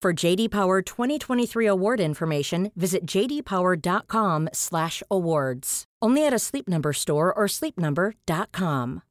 For 0.00 0.12
JD 0.12 0.52
Power 0.52 0.80
2023 0.80 1.66
award 1.66 1.98
information, 1.98 2.70
visit 2.76 3.04
jdpower.com/awards. 3.04 5.84
Only 6.00 6.24
at 6.24 6.32
a 6.32 6.38
Sleep 6.38 6.68
Number 6.68 6.92
store 6.92 7.34
or 7.34 7.46
sleepnumber.com. 7.46 9.02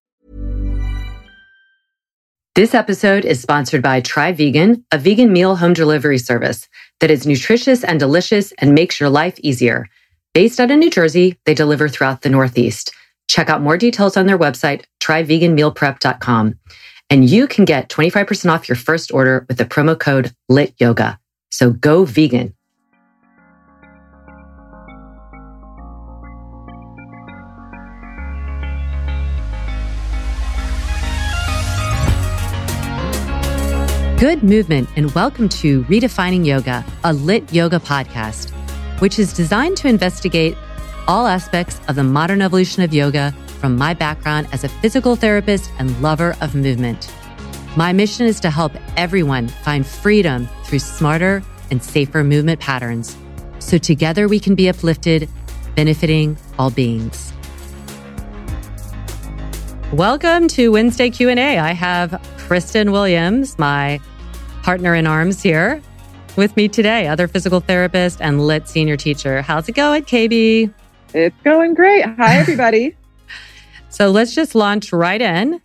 This 2.55 2.73
episode 2.73 3.25
is 3.25 3.41
sponsored 3.41 3.83
by 3.83 3.99
Try 3.99 4.31
Vegan, 4.31 4.85
a 4.91 4.97
vegan 4.97 5.33
meal 5.33 5.57
home 5.57 5.73
delivery 5.73 6.17
service 6.17 6.69
that 7.01 7.11
is 7.11 7.27
nutritious 7.27 7.83
and 7.83 7.99
delicious 7.99 8.53
and 8.59 8.73
makes 8.73 8.97
your 8.99 9.09
life 9.09 9.37
easier. 9.43 9.89
Based 10.33 10.57
out 10.59 10.71
of 10.71 10.79
New 10.79 10.89
Jersey, 10.89 11.37
they 11.45 11.53
deliver 11.53 11.89
throughout 11.89 12.21
the 12.21 12.29
Northeast. 12.29 12.93
Check 13.27 13.49
out 13.49 13.61
more 13.61 13.77
details 13.77 14.15
on 14.15 14.25
their 14.25 14.39
website, 14.39 14.85
tryveganmealprep.com. 15.01 16.55
And 17.09 17.29
you 17.29 17.47
can 17.47 17.63
get 17.63 17.87
25% 17.87 18.51
off 18.51 18.67
your 18.67 18.75
first 18.75 19.13
order 19.13 19.45
with 19.47 19.57
the 19.57 19.63
promo 19.63 19.97
code 19.97 20.33
LIT 20.49 20.75
YOGA. 20.77 21.17
So 21.51 21.71
go 21.71 22.03
vegan. 22.03 22.53
Good 34.19 34.43
movement, 34.43 34.89
and 34.97 35.11
welcome 35.11 35.47
to 35.47 35.83
Redefining 35.83 36.43
Yoga, 36.43 36.83
a 37.03 37.13
lit 37.13 37.53
yoga 37.53 37.79
podcast, 37.79 38.49
which 38.99 39.19
is 39.19 39.31
designed 39.31 39.77
to 39.77 39.87
investigate 39.87 40.57
all 41.07 41.27
aspects 41.27 41.79
of 41.87 41.95
the 41.95 42.03
modern 42.03 42.41
evolution 42.41 42.81
of 42.83 42.93
yoga 42.93 43.33
from 43.57 43.75
my 43.75 43.93
background 43.93 44.47
as 44.51 44.63
a 44.63 44.69
physical 44.69 45.15
therapist 45.15 45.71
and 45.79 46.01
lover 46.01 46.35
of 46.41 46.55
movement. 46.55 47.13
My 47.75 47.93
mission 47.93 48.25
is 48.25 48.39
to 48.39 48.49
help 48.49 48.71
everyone 48.95 49.47
find 49.47 49.85
freedom 49.85 50.47
through 50.63 50.79
smarter 50.79 51.43
and 51.69 51.83
safer 51.83 52.23
movement 52.23 52.59
patterns 52.59 53.17
so 53.59 53.77
together 53.77 54.27
we 54.27 54.39
can 54.39 54.55
be 54.55 54.69
uplifted, 54.69 55.29
benefiting 55.75 56.37
all 56.57 56.69
beings. 56.69 57.33
Welcome 59.93 60.47
to 60.49 60.71
Wednesday 60.71 61.09
Q&A. 61.09 61.59
I 61.59 61.73
have 61.73 62.21
Kristen 62.37 62.91
Williams, 62.91 63.57
my 63.59 63.99
partner 64.63 64.95
in 64.95 65.07
arms 65.07 65.41
here, 65.41 65.81
with 66.35 66.55
me 66.55 66.67
today, 66.67 67.07
other 67.07 67.27
physical 67.27 67.59
therapist 67.59 68.21
and 68.21 68.45
lit 68.45 68.67
senior 68.67 68.97
teacher. 68.97 69.41
How's 69.41 69.67
it 69.67 69.73
going, 69.73 70.03
KB? 70.03 70.73
It's 71.13 71.41
going 71.43 71.73
great. 71.73 72.05
Hi, 72.05 72.37
everybody. 72.37 72.95
so 73.89 74.09
let's 74.11 74.33
just 74.33 74.55
launch 74.55 74.91
right 74.91 75.21
in. 75.21 75.61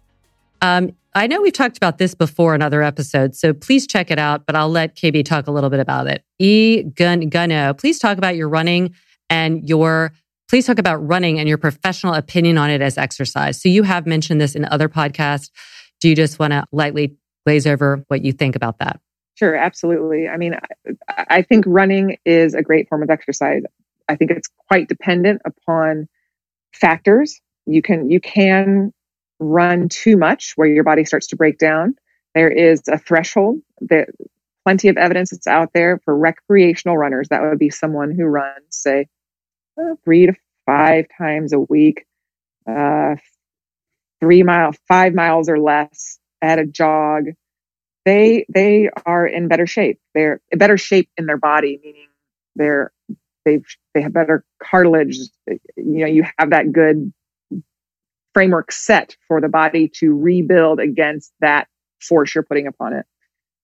Um, 0.61 0.95
I 1.15 1.27
know 1.27 1.43
we've 1.43 1.53
talked 1.53 1.77
about 1.77 1.99
this 1.99 2.15
before 2.15 2.55
in 2.55 2.63
other 2.63 2.83
episodes, 2.83 3.39
so 3.39 3.53
please 3.53 3.87
check 3.87 4.11
it 4.11 4.19
out, 4.19 4.47
but 4.47 4.57
I'll 4.57 4.71
let 4.71 4.97
KB 4.97 5.25
talk 5.25 5.47
a 5.47 5.51
little 5.51 5.69
bit 5.69 5.81
about 5.81 6.07
it. 6.07 6.25
E 6.39 6.83
Gun 6.83 7.29
Gunno, 7.29 7.77
please 7.79 7.99
talk 7.99 8.17
about 8.17 8.37
your 8.37 8.49
running 8.49 8.95
and 9.29 9.69
your 9.69 10.13
please 10.49 10.67
talk 10.67 10.79
about 10.79 10.97
running 10.97 11.39
and 11.39 11.49
your 11.49 11.59
professional 11.59 12.15
opinion 12.15 12.59
on 12.59 12.71
it 12.71 12.81
as 12.81 12.99
exercise. 12.99 13.61
So 13.61 13.69
you 13.69 13.83
have 13.83 14.07
mentioned 14.07 14.41
this 14.41 14.55
in 14.55 14.65
other 14.67 14.89
podcasts. 14.89 15.51
Do 16.01 16.09
you 16.09 16.17
just 16.17 16.39
want 16.39 16.53
to 16.53 16.65
lightly 16.73 17.17
glaze 17.47 17.67
over 17.67 18.05
what 18.09 18.25
you 18.25 18.33
think 18.33 18.57
about 18.57 18.79
that? 18.79 19.01
Sure, 19.35 19.55
absolutely. 19.55 20.29
I 20.29 20.37
mean, 20.37 20.57
I 21.09 21.43
think 21.43 21.65
running 21.67 22.19
is 22.25 22.55
a 22.55 22.63
great 22.63 22.89
form 22.89 23.03
of 23.03 23.11
exercise. 23.11 23.63
I 24.09 24.17
think 24.17 24.31
it's 24.31 24.49
quite 24.69 24.89
dependent 24.89 25.41
upon 25.45 26.09
factors. 26.75 27.41
You 27.67 27.83
can 27.83 28.11
you 28.11 28.21
can 28.21 28.93
run 29.39 29.89
too 29.89 30.17
much 30.17 30.53
where 30.57 30.69
your 30.69 30.85
body 30.85 31.05
starts 31.05 31.27
to 31.29 31.37
break 31.37 31.59
down. 31.59 31.95
There 32.35 32.51
is 32.51 32.83
a 32.89 32.99
threshold 32.99 33.61
that 33.83 34.09
plenty 34.65 34.89
of 34.89 34.97
evidence 34.97 35.31
that's 35.31 35.47
out 35.47 35.71
there 35.75 36.01
for 36.05 36.17
recreational 36.17 36.97
runners. 36.97 37.29
That 37.29 37.43
would 37.43 37.59
be 37.59 37.71
someone 37.71 38.13
who 38.13 38.25
runs, 38.25 38.65
say, 38.71 39.07
uh, 39.79 39.97
three 40.05 40.27
to 40.27 40.35
five 40.67 41.07
times 41.19 41.53
a 41.53 41.59
week, 41.59 42.07
uh, 42.67 43.17
three 44.21 44.43
mile, 44.43 44.73
five 44.89 45.15
miles 45.15 45.49
or 45.49 45.59
less 45.59 46.19
at 46.41 46.59
a 46.59 46.67
jog. 46.67 47.27
They 48.05 48.47
they 48.49 48.91
are 49.07 49.27
in 49.27 49.49
better 49.49 49.67
shape. 49.67 50.01
They're 50.15 50.41
in 50.51 50.59
better 50.59 50.79
shape 50.79 51.09
in 51.17 51.27
their 51.27 51.37
body, 51.37 51.79
meaning 51.83 52.09
they're 52.57 52.93
they've 53.45 53.65
they 53.95 54.03
have 54.03 54.13
better 54.13 54.45
cartilage. 54.63 55.19
You 55.47 55.59
know, 55.77 56.07
you 56.07 56.25
have 56.39 56.51
that 56.51 56.73
good 56.73 57.13
framework 58.35 58.73
set 58.73 59.17
for 59.29 59.41
the 59.41 59.49
body 59.49 59.89
to 59.97 60.17
rebuild 60.17 60.81
against 60.81 61.33
that 61.41 61.69
force 62.01 62.35
you're 62.35 62.45
putting 62.45 62.67
upon 62.67 62.93
it. 62.93 63.07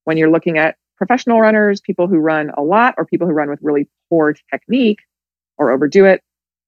When 0.04 0.16
you're 0.16 0.30
looking 0.30 0.58
at 0.58 0.76
professional 0.96 1.40
runners, 1.40 1.80
people 1.80 2.08
who 2.08 2.18
run 2.18 2.50
a 2.56 2.62
lot 2.62 2.94
or 2.98 3.04
people 3.04 3.26
who 3.26 3.32
run 3.32 3.48
with 3.48 3.60
really 3.62 3.88
poor 4.08 4.34
technique 4.50 5.00
or 5.56 5.70
overdo 5.70 6.04
it, 6.04 6.22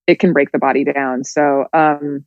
it 0.06 0.19
can 0.19 0.33
break 0.33 0.53
the 0.53 0.59
body 0.59 0.84
down. 0.84 1.25
So 1.25 1.66
um, 1.72 2.25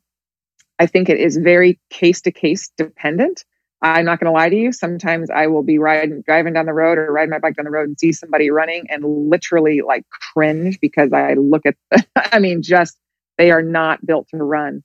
I 0.78 0.86
think 0.86 1.08
it 1.08 1.18
is 1.18 1.36
very 1.36 1.78
case 1.90 2.20
to 2.22 2.32
case 2.32 2.70
dependent. 2.76 3.44
I'm 3.82 4.06
not 4.06 4.18
going 4.18 4.32
to 4.32 4.32
lie 4.32 4.48
to 4.48 4.56
you. 4.56 4.72
Sometimes 4.72 5.28
I 5.30 5.46
will 5.46 5.62
be 5.62 5.78
riding, 5.78 6.22
driving 6.24 6.54
down 6.54 6.64
the 6.64 6.72
road 6.72 6.96
or 6.96 7.12
riding 7.12 7.30
my 7.30 7.38
bike 7.38 7.56
down 7.56 7.64
the 7.64 7.70
road 7.70 7.88
and 7.88 7.98
see 7.98 8.12
somebody 8.12 8.50
running 8.50 8.86
and 8.88 9.04
literally 9.04 9.82
like 9.82 10.04
cringe 10.08 10.80
because 10.80 11.12
I 11.12 11.34
look 11.34 11.62
at, 11.66 11.76
I 12.16 12.38
mean, 12.38 12.62
just 12.62 12.96
they 13.36 13.50
are 13.50 13.62
not 13.62 14.04
built 14.06 14.28
to 14.28 14.38
run 14.38 14.82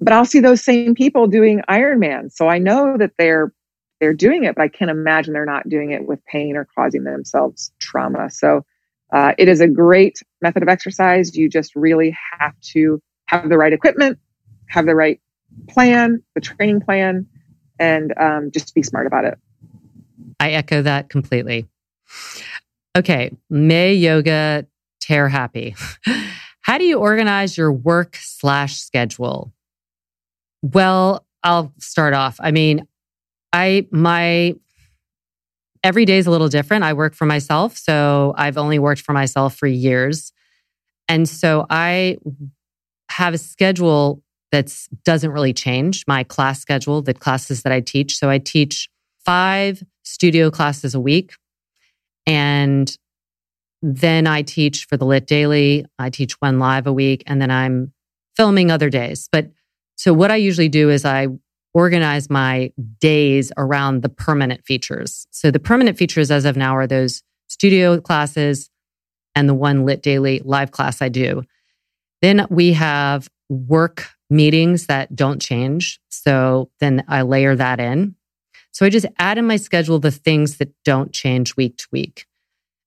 but 0.00 0.12
I'll 0.12 0.24
see 0.24 0.40
those 0.40 0.62
same 0.62 0.94
people 0.94 1.26
doing 1.26 1.62
Ironman. 1.68 2.32
So 2.32 2.48
I 2.48 2.58
know 2.58 2.96
that 2.96 3.12
they're 3.18 3.52
they're 4.00 4.14
doing 4.14 4.44
it, 4.44 4.54
but 4.54 4.62
I 4.62 4.68
can't 4.68 4.90
imagine 4.90 5.32
they're 5.32 5.44
not 5.44 5.68
doing 5.68 5.90
it 5.90 6.06
with 6.06 6.24
pain 6.24 6.56
or 6.56 6.68
causing 6.76 7.02
themselves 7.02 7.72
trauma. 7.80 8.30
So 8.30 8.64
uh, 9.12 9.32
it 9.38 9.48
is 9.48 9.60
a 9.60 9.66
great 9.66 10.22
method 10.40 10.62
of 10.62 10.68
exercise. 10.68 11.36
You 11.36 11.48
just 11.48 11.74
really 11.74 12.16
have 12.38 12.54
to 12.74 13.02
have 13.26 13.48
the 13.48 13.58
right 13.58 13.72
equipment, 13.72 14.18
have 14.68 14.86
the 14.86 14.94
right 14.94 15.20
plan, 15.68 16.22
the 16.34 16.40
training 16.40 16.80
plan, 16.80 17.26
and 17.80 18.12
um, 18.18 18.50
just 18.52 18.72
be 18.74 18.82
smart 18.82 19.08
about 19.08 19.24
it. 19.24 19.38
I 20.38 20.52
echo 20.52 20.82
that 20.82 21.08
completely. 21.08 21.66
Okay, 22.96 23.36
May 23.50 23.94
Yoga 23.94 24.66
Tear 25.00 25.28
Happy. 25.28 25.74
How 26.60 26.78
do 26.78 26.84
you 26.84 26.98
organize 26.98 27.56
your 27.56 27.72
work 27.72 28.16
slash 28.16 28.78
schedule? 28.78 29.52
Well, 30.62 31.24
I'll 31.42 31.72
start 31.78 32.14
off. 32.14 32.36
I 32.40 32.50
mean, 32.50 32.86
I, 33.52 33.86
my, 33.90 34.54
every 35.82 36.04
day 36.04 36.18
is 36.18 36.26
a 36.26 36.30
little 36.30 36.48
different. 36.48 36.84
I 36.84 36.92
work 36.92 37.14
for 37.14 37.26
myself. 37.26 37.76
So 37.76 38.34
I've 38.36 38.58
only 38.58 38.78
worked 38.78 39.00
for 39.00 39.12
myself 39.12 39.56
for 39.56 39.66
years. 39.66 40.32
And 41.08 41.28
so 41.28 41.66
I 41.70 42.18
have 43.10 43.34
a 43.34 43.38
schedule 43.38 44.22
that 44.52 44.74
doesn't 45.04 45.30
really 45.30 45.52
change 45.52 46.04
my 46.06 46.24
class 46.24 46.60
schedule, 46.60 47.02
the 47.02 47.14
classes 47.14 47.62
that 47.62 47.72
I 47.72 47.80
teach. 47.80 48.16
So 48.16 48.30
I 48.30 48.38
teach 48.38 48.88
five 49.24 49.82
studio 50.02 50.50
classes 50.50 50.94
a 50.94 51.00
week. 51.00 51.34
And 52.26 52.94
then 53.80 54.26
I 54.26 54.42
teach 54.42 54.86
for 54.86 54.96
the 54.96 55.04
Lit 55.04 55.26
Daily. 55.26 55.86
I 55.98 56.10
teach 56.10 56.34
one 56.40 56.58
live 56.58 56.86
a 56.86 56.92
week. 56.92 57.22
And 57.26 57.40
then 57.40 57.50
I'm 57.50 57.92
filming 58.36 58.70
other 58.70 58.90
days. 58.90 59.28
But 59.30 59.50
so, 59.98 60.14
what 60.14 60.30
I 60.30 60.36
usually 60.36 60.68
do 60.68 60.88
is 60.88 61.04
I 61.04 61.26
organize 61.74 62.30
my 62.30 62.72
days 63.00 63.52
around 63.56 64.02
the 64.02 64.08
permanent 64.08 64.64
features. 64.64 65.26
So, 65.30 65.50
the 65.50 65.58
permanent 65.58 65.98
features 65.98 66.30
as 66.30 66.44
of 66.44 66.56
now 66.56 66.76
are 66.76 66.86
those 66.86 67.22
studio 67.48 68.00
classes 68.00 68.70
and 69.34 69.48
the 69.48 69.54
one 69.54 69.84
Lit 69.84 70.02
Daily 70.02 70.40
live 70.44 70.70
class 70.70 71.02
I 71.02 71.08
do. 71.08 71.42
Then 72.22 72.46
we 72.48 72.72
have 72.72 73.28
work 73.48 74.08
meetings 74.30 74.86
that 74.86 75.14
don't 75.14 75.40
change. 75.40 76.00
So 76.10 76.70
then 76.80 77.04
I 77.08 77.22
layer 77.22 77.56
that 77.56 77.80
in. 77.80 78.14
So 78.72 78.84
I 78.84 78.90
just 78.90 79.06
add 79.18 79.38
in 79.38 79.46
my 79.46 79.56
schedule 79.56 79.98
the 79.98 80.10
things 80.10 80.58
that 80.58 80.72
don't 80.84 81.12
change 81.12 81.56
week 81.56 81.78
to 81.78 81.88
week. 81.90 82.26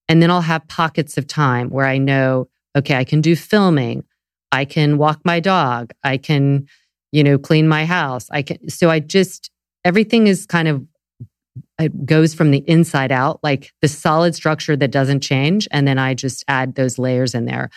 And 0.07 0.21
then 0.21 0.29
I'll 0.29 0.41
have 0.41 0.67
pockets 0.67 1.17
of 1.17 1.27
time 1.27 1.69
where 1.69 1.85
I 1.85 1.97
know, 1.97 2.47
okay, 2.75 2.95
I 2.95 3.03
can 3.03 3.21
do 3.21 3.35
filming. 3.35 4.03
I 4.51 4.65
can 4.65 4.97
walk 4.97 5.21
my 5.23 5.39
dog. 5.39 5.91
I 6.03 6.17
can, 6.17 6.67
you 7.11 7.23
know, 7.23 7.37
clean 7.37 7.67
my 7.67 7.85
house. 7.85 8.27
I 8.31 8.41
can, 8.41 8.69
so 8.69 8.89
I 8.89 8.99
just, 8.99 9.49
everything 9.83 10.27
is 10.27 10.45
kind 10.45 10.67
of, 10.67 10.85
it 11.79 12.05
goes 12.05 12.33
from 12.33 12.51
the 12.51 12.63
inside 12.67 13.11
out, 13.11 13.39
like 13.43 13.73
the 13.81 13.87
solid 13.87 14.35
structure 14.35 14.75
that 14.77 14.91
doesn't 14.91 15.21
change. 15.21 15.67
And 15.71 15.87
then 15.87 15.97
I 15.97 16.13
just 16.13 16.43
add 16.47 16.75
those 16.75 16.97
layers 16.97 17.35
in 17.35 17.45
there 17.45 17.69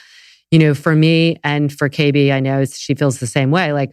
you 0.55 0.61
know, 0.61 0.73
for 0.73 0.95
me 0.95 1.37
and 1.43 1.77
for 1.77 1.89
KB, 1.89 2.33
I 2.33 2.39
know 2.39 2.65
she 2.65 2.95
feels 2.95 3.19
the 3.19 3.27
same 3.27 3.51
way. 3.51 3.73
Like 3.73 3.91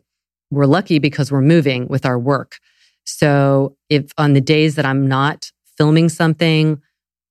we're 0.52 0.68
lucky 0.68 1.00
because 1.00 1.32
we're 1.32 1.42
moving 1.42 1.88
with 1.88 2.06
our 2.06 2.20
work. 2.20 2.60
So 3.04 3.78
if 3.90 4.12
on 4.16 4.34
the 4.34 4.42
days 4.42 4.76
that 4.76 4.86
I'm 4.86 5.08
not 5.08 5.52
filming 5.76 6.08
something 6.08 6.80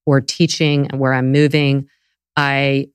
or 0.05 0.21
teaching 0.21 0.89
and 0.89 0.99
where 1.01 1.13
I'm 1.13 1.31
moving, 1.31 1.89
I 2.37 2.89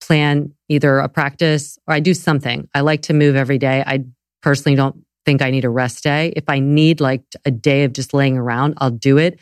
plan 0.00 0.54
either 0.68 0.98
a 0.98 1.08
practice 1.08 1.78
or 1.86 1.94
I 1.94 2.00
do 2.00 2.14
something. 2.14 2.68
I 2.74 2.80
like 2.80 3.02
to 3.02 3.12
move 3.12 3.36
every 3.36 3.58
day. 3.58 3.84
I 3.86 4.04
personally 4.42 4.76
don't 4.76 5.04
think 5.24 5.42
I 5.42 5.50
need 5.50 5.64
a 5.64 5.70
rest 5.70 6.02
day. 6.02 6.32
If 6.36 6.44
I 6.48 6.58
need 6.58 7.00
like 7.00 7.22
a 7.44 7.50
day 7.50 7.84
of 7.84 7.92
just 7.92 8.14
laying 8.14 8.38
around, 8.38 8.74
I'll 8.78 8.90
do 8.90 9.18
it. 9.18 9.38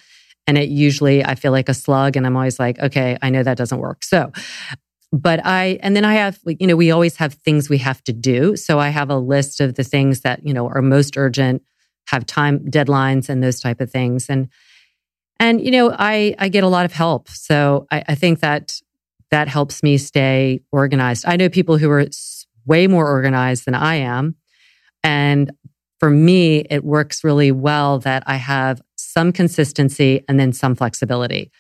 And 0.47 0.59
it 0.59 0.69
usually 0.69 1.25
I 1.25 1.35
feel 1.35 1.53
like 1.53 1.69
a 1.69 1.75
slug 1.75 2.17
and 2.17 2.27
I'm 2.27 2.37
always 2.37 2.59
like, 2.59 2.79
okay, 2.79 3.19
I 3.23 3.31
know 3.31 3.43
that 3.43 3.59
doesn't 3.59 3.79
work. 3.79 4.03
So 4.03 4.33
but 5.13 5.45
I, 5.45 5.79
and 5.83 5.97
then 5.97 6.05
I 6.05 6.15
have, 6.15 6.39
you 6.45 6.67
know, 6.67 6.77
we 6.77 6.91
always 6.91 7.17
have 7.17 7.35
things 7.35 7.69
we 7.69 7.79
have 7.79 8.03
to 8.05 8.13
do. 8.13 8.57
So 8.57 8.79
I 8.79 8.91
have 8.91 9.11
a 9.11 9.17
list 9.17 9.61
of 9.61 9.75
the 9.75 9.85
things 9.85 10.21
that, 10.21 10.45
you 10.47 10.53
know, 10.53 10.69
are 10.69 10.83
most 10.83 11.17
urgent, 11.17 11.63
have 12.09 12.27
time 12.27 12.61
deadlines 12.61 13.29
and 13.29 13.43
those 13.43 13.61
type 13.61 13.81
of 13.81 13.91
things. 13.91 14.29
And, 14.29 14.49
and, 15.41 15.65
you 15.65 15.71
know, 15.71 15.95
I, 15.99 16.35
I 16.39 16.49
get 16.49 16.65
a 16.65 16.69
lot 16.69 16.85
of 16.85 16.93
help. 16.93 17.29
So 17.31 17.87
I, 17.91 18.05
I 18.09 18.15
think 18.15 18.41
that 18.41 18.81
that 19.31 19.49
helps 19.49 19.83
me 19.83 19.97
stay 19.99 20.61
organized. 20.73 21.25
I 21.27 21.37
know 21.37 21.49
people 21.49 21.79
who 21.79 21.91
are 21.91 22.07
way 22.67 22.87
more 22.87 23.07
organized 23.07 23.65
than 23.65 23.75
I 23.75 23.97
am. 23.97 24.37
And 25.03 25.53
for 26.01 26.11
me, 26.11 26.67
it 26.71 26.85
works 26.85 27.25
really 27.25 27.53
well 27.53 27.99
that 28.01 28.23
I 28.27 28.37
have 28.37 28.81
some 28.97 29.33
consistency 29.33 30.25
and 30.29 30.39
then 30.39 30.53
some 30.53 30.75
flexibility 30.75 31.51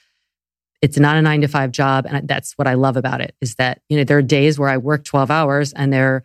it's 0.80 0.98
not 0.98 1.16
a 1.16 1.22
nine 1.22 1.40
to 1.40 1.48
five 1.48 1.72
job. 1.72 2.06
And 2.08 2.26
that's 2.28 2.52
what 2.52 2.68
I 2.68 2.74
love 2.74 2.96
about 2.96 3.20
it 3.20 3.34
is 3.40 3.56
that, 3.56 3.80
you 3.88 3.96
know, 3.96 4.04
there 4.04 4.18
are 4.18 4.22
days 4.22 4.58
where 4.58 4.68
I 4.68 4.76
work 4.76 5.04
12 5.04 5.30
hours 5.30 5.72
and 5.72 5.92
there, 5.92 6.22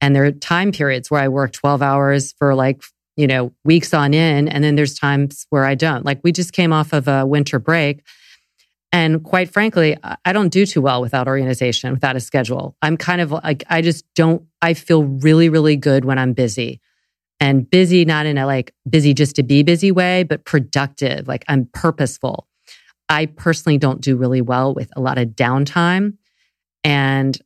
and 0.00 0.16
there 0.16 0.24
are 0.24 0.32
time 0.32 0.72
periods 0.72 1.10
where 1.10 1.20
I 1.20 1.28
work 1.28 1.52
12 1.52 1.82
hours 1.82 2.32
for 2.38 2.54
like, 2.54 2.82
you 3.16 3.26
know, 3.26 3.52
weeks 3.64 3.92
on 3.92 4.14
in. 4.14 4.48
And 4.48 4.64
then 4.64 4.76
there's 4.76 4.94
times 4.94 5.46
where 5.50 5.64
I 5.64 5.74
don't. 5.74 6.04
Like 6.04 6.20
we 6.24 6.32
just 6.32 6.52
came 6.52 6.72
off 6.72 6.92
of 6.92 7.08
a 7.08 7.26
winter 7.26 7.58
break. 7.58 8.02
And 8.92 9.22
quite 9.22 9.50
frankly, 9.50 9.96
I 10.24 10.32
don't 10.32 10.48
do 10.48 10.66
too 10.66 10.80
well 10.80 11.00
without 11.00 11.28
organization, 11.28 11.92
without 11.92 12.16
a 12.16 12.20
schedule. 12.20 12.76
I'm 12.82 12.96
kind 12.96 13.20
of 13.20 13.30
like, 13.30 13.62
I 13.70 13.82
just 13.82 14.04
don't, 14.16 14.42
I 14.60 14.74
feel 14.74 15.04
really, 15.04 15.48
really 15.48 15.76
good 15.76 16.04
when 16.04 16.18
I'm 16.18 16.32
busy 16.32 16.80
and 17.38 17.70
busy, 17.70 18.04
not 18.04 18.26
in 18.26 18.36
a 18.36 18.46
like 18.46 18.74
busy 18.88 19.14
just 19.14 19.36
to 19.36 19.42
be 19.44 19.62
busy 19.62 19.92
way, 19.92 20.24
but 20.24 20.44
productive. 20.44 21.28
Like 21.28 21.44
I'm 21.46 21.68
purposeful. 21.72 22.48
I 23.08 23.26
personally 23.26 23.78
don't 23.78 24.00
do 24.00 24.16
really 24.16 24.40
well 24.40 24.74
with 24.74 24.90
a 24.96 25.00
lot 25.00 25.18
of 25.18 25.28
downtime. 25.30 26.16
And 26.82 27.38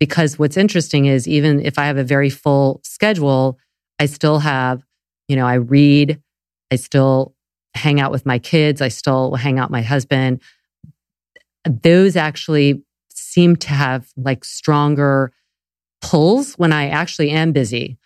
because 0.00 0.38
what's 0.38 0.56
interesting 0.56 1.06
is 1.06 1.28
even 1.28 1.60
if 1.60 1.78
I 1.78 1.86
have 1.86 1.96
a 1.96 2.04
very 2.04 2.30
full 2.30 2.80
schedule, 2.84 3.58
I 3.98 4.06
still 4.06 4.38
have, 4.38 4.82
you 5.28 5.36
know, 5.36 5.46
I 5.46 5.54
read, 5.54 6.20
I 6.70 6.76
still 6.76 7.34
hang 7.74 8.00
out 8.00 8.10
with 8.10 8.26
my 8.26 8.38
kids, 8.38 8.80
I 8.80 8.88
still 8.88 9.34
hang 9.34 9.58
out 9.58 9.68
with 9.68 9.72
my 9.72 9.82
husband. 9.82 10.40
Those 11.66 12.16
actually 12.16 12.82
seem 13.10 13.56
to 13.56 13.68
have 13.68 14.08
like 14.16 14.44
stronger 14.44 15.32
pulls 16.00 16.54
when 16.54 16.72
I 16.72 16.88
actually 16.88 17.30
am 17.30 17.52
busy. 17.52 17.98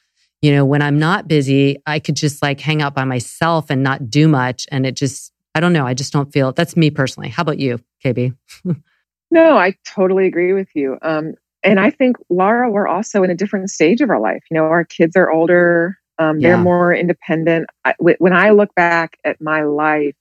You 0.42 0.52
know, 0.52 0.64
when 0.64 0.80
I'm 0.80 0.98
not 0.98 1.28
busy, 1.28 1.76
I 1.86 1.98
could 1.98 2.16
just 2.16 2.42
like 2.42 2.60
hang 2.60 2.80
out 2.80 2.94
by 2.94 3.04
myself 3.04 3.66
and 3.68 3.82
not 3.82 4.08
do 4.08 4.26
much. 4.26 4.66
And 4.72 4.86
it 4.86 4.96
just 4.96 5.32
I 5.54 5.60
don't 5.60 5.72
know. 5.72 5.86
I 5.86 5.94
just 5.94 6.12
don't 6.12 6.32
feel 6.32 6.52
that's 6.52 6.76
me 6.76 6.90
personally. 6.90 7.28
How 7.28 7.42
about 7.42 7.58
you, 7.58 7.80
KB? 8.04 8.34
no, 9.30 9.58
I 9.58 9.74
totally 9.84 10.26
agree 10.26 10.52
with 10.52 10.68
you. 10.74 10.96
Um, 11.02 11.34
and 11.62 11.78
I 11.78 11.90
think 11.90 12.16
Laura, 12.30 12.70
we're 12.70 12.86
also 12.86 13.22
in 13.22 13.30
a 13.30 13.34
different 13.34 13.70
stage 13.70 14.00
of 14.00 14.10
our 14.10 14.20
life. 14.20 14.42
You 14.50 14.56
know, 14.56 14.64
our 14.64 14.84
kids 14.84 15.16
are 15.16 15.30
older. 15.30 15.98
Um, 16.18 16.40
they're 16.40 16.56
yeah. 16.56 16.62
more 16.62 16.94
independent. 16.94 17.68
I, 17.84 17.94
when 17.98 18.32
I 18.32 18.50
look 18.50 18.74
back 18.74 19.18
at 19.24 19.40
my 19.40 19.62
life 19.62 20.14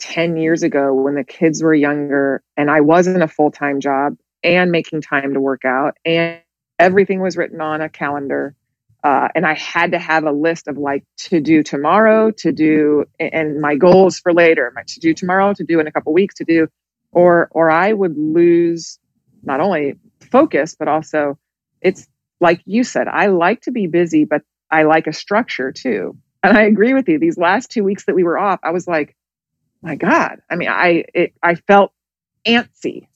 10 0.00 0.36
years 0.36 0.62
ago 0.62 0.92
when 0.94 1.14
the 1.14 1.24
kids 1.24 1.62
were 1.62 1.74
younger 1.74 2.42
and 2.56 2.70
I 2.70 2.80
wasn't 2.80 3.22
a 3.22 3.28
full 3.28 3.50
time 3.50 3.80
job 3.80 4.16
and 4.42 4.70
making 4.70 5.02
time 5.02 5.34
to 5.34 5.40
work 5.40 5.64
out 5.64 5.96
and 6.04 6.40
everything 6.78 7.20
was 7.20 7.36
written 7.36 7.60
on 7.60 7.80
a 7.80 7.88
calendar 7.88 8.54
uh, 9.02 9.28
and 9.34 9.46
I 9.46 9.54
had 9.54 9.92
to 9.92 9.98
have 9.98 10.24
a 10.24 10.32
list 10.32 10.68
of 10.68 10.76
like 10.76 11.04
to 11.18 11.40
do 11.40 11.62
tomorrow, 11.62 12.30
to 12.32 12.52
do, 12.52 13.06
and 13.18 13.60
my 13.60 13.74
goals 13.74 14.18
for 14.18 14.34
later, 14.34 14.70
my 14.74 14.82
to 14.86 15.00
do 15.00 15.14
tomorrow, 15.14 15.54
to 15.54 15.64
do 15.64 15.80
in 15.80 15.86
a 15.86 15.92
couple 15.92 16.12
weeks, 16.12 16.34
to 16.34 16.44
do, 16.44 16.68
or 17.12 17.48
or 17.52 17.70
I 17.70 17.92
would 17.92 18.16
lose 18.18 18.98
not 19.42 19.60
only 19.60 19.94
focus 20.20 20.76
but 20.78 20.86
also 20.86 21.38
it's 21.80 22.06
like 22.40 22.60
you 22.64 22.84
said. 22.84 23.08
I 23.08 23.26
like 23.26 23.62
to 23.62 23.70
be 23.70 23.86
busy, 23.86 24.24
but 24.24 24.42
I 24.70 24.82
like 24.84 25.06
a 25.06 25.12
structure 25.12 25.72
too. 25.72 26.16
And 26.42 26.56
I 26.56 26.62
agree 26.62 26.94
with 26.94 27.08
you. 27.08 27.18
These 27.18 27.38
last 27.38 27.70
two 27.70 27.84
weeks 27.84 28.04
that 28.06 28.14
we 28.14 28.24
were 28.24 28.38
off, 28.38 28.60
I 28.62 28.70
was 28.70 28.86
like, 28.86 29.14
my 29.82 29.94
God. 29.96 30.40
I 30.50 30.56
mean, 30.56 30.68
I 30.68 31.04
it, 31.14 31.32
I 31.42 31.54
felt 31.54 31.92
antsy 32.46 33.06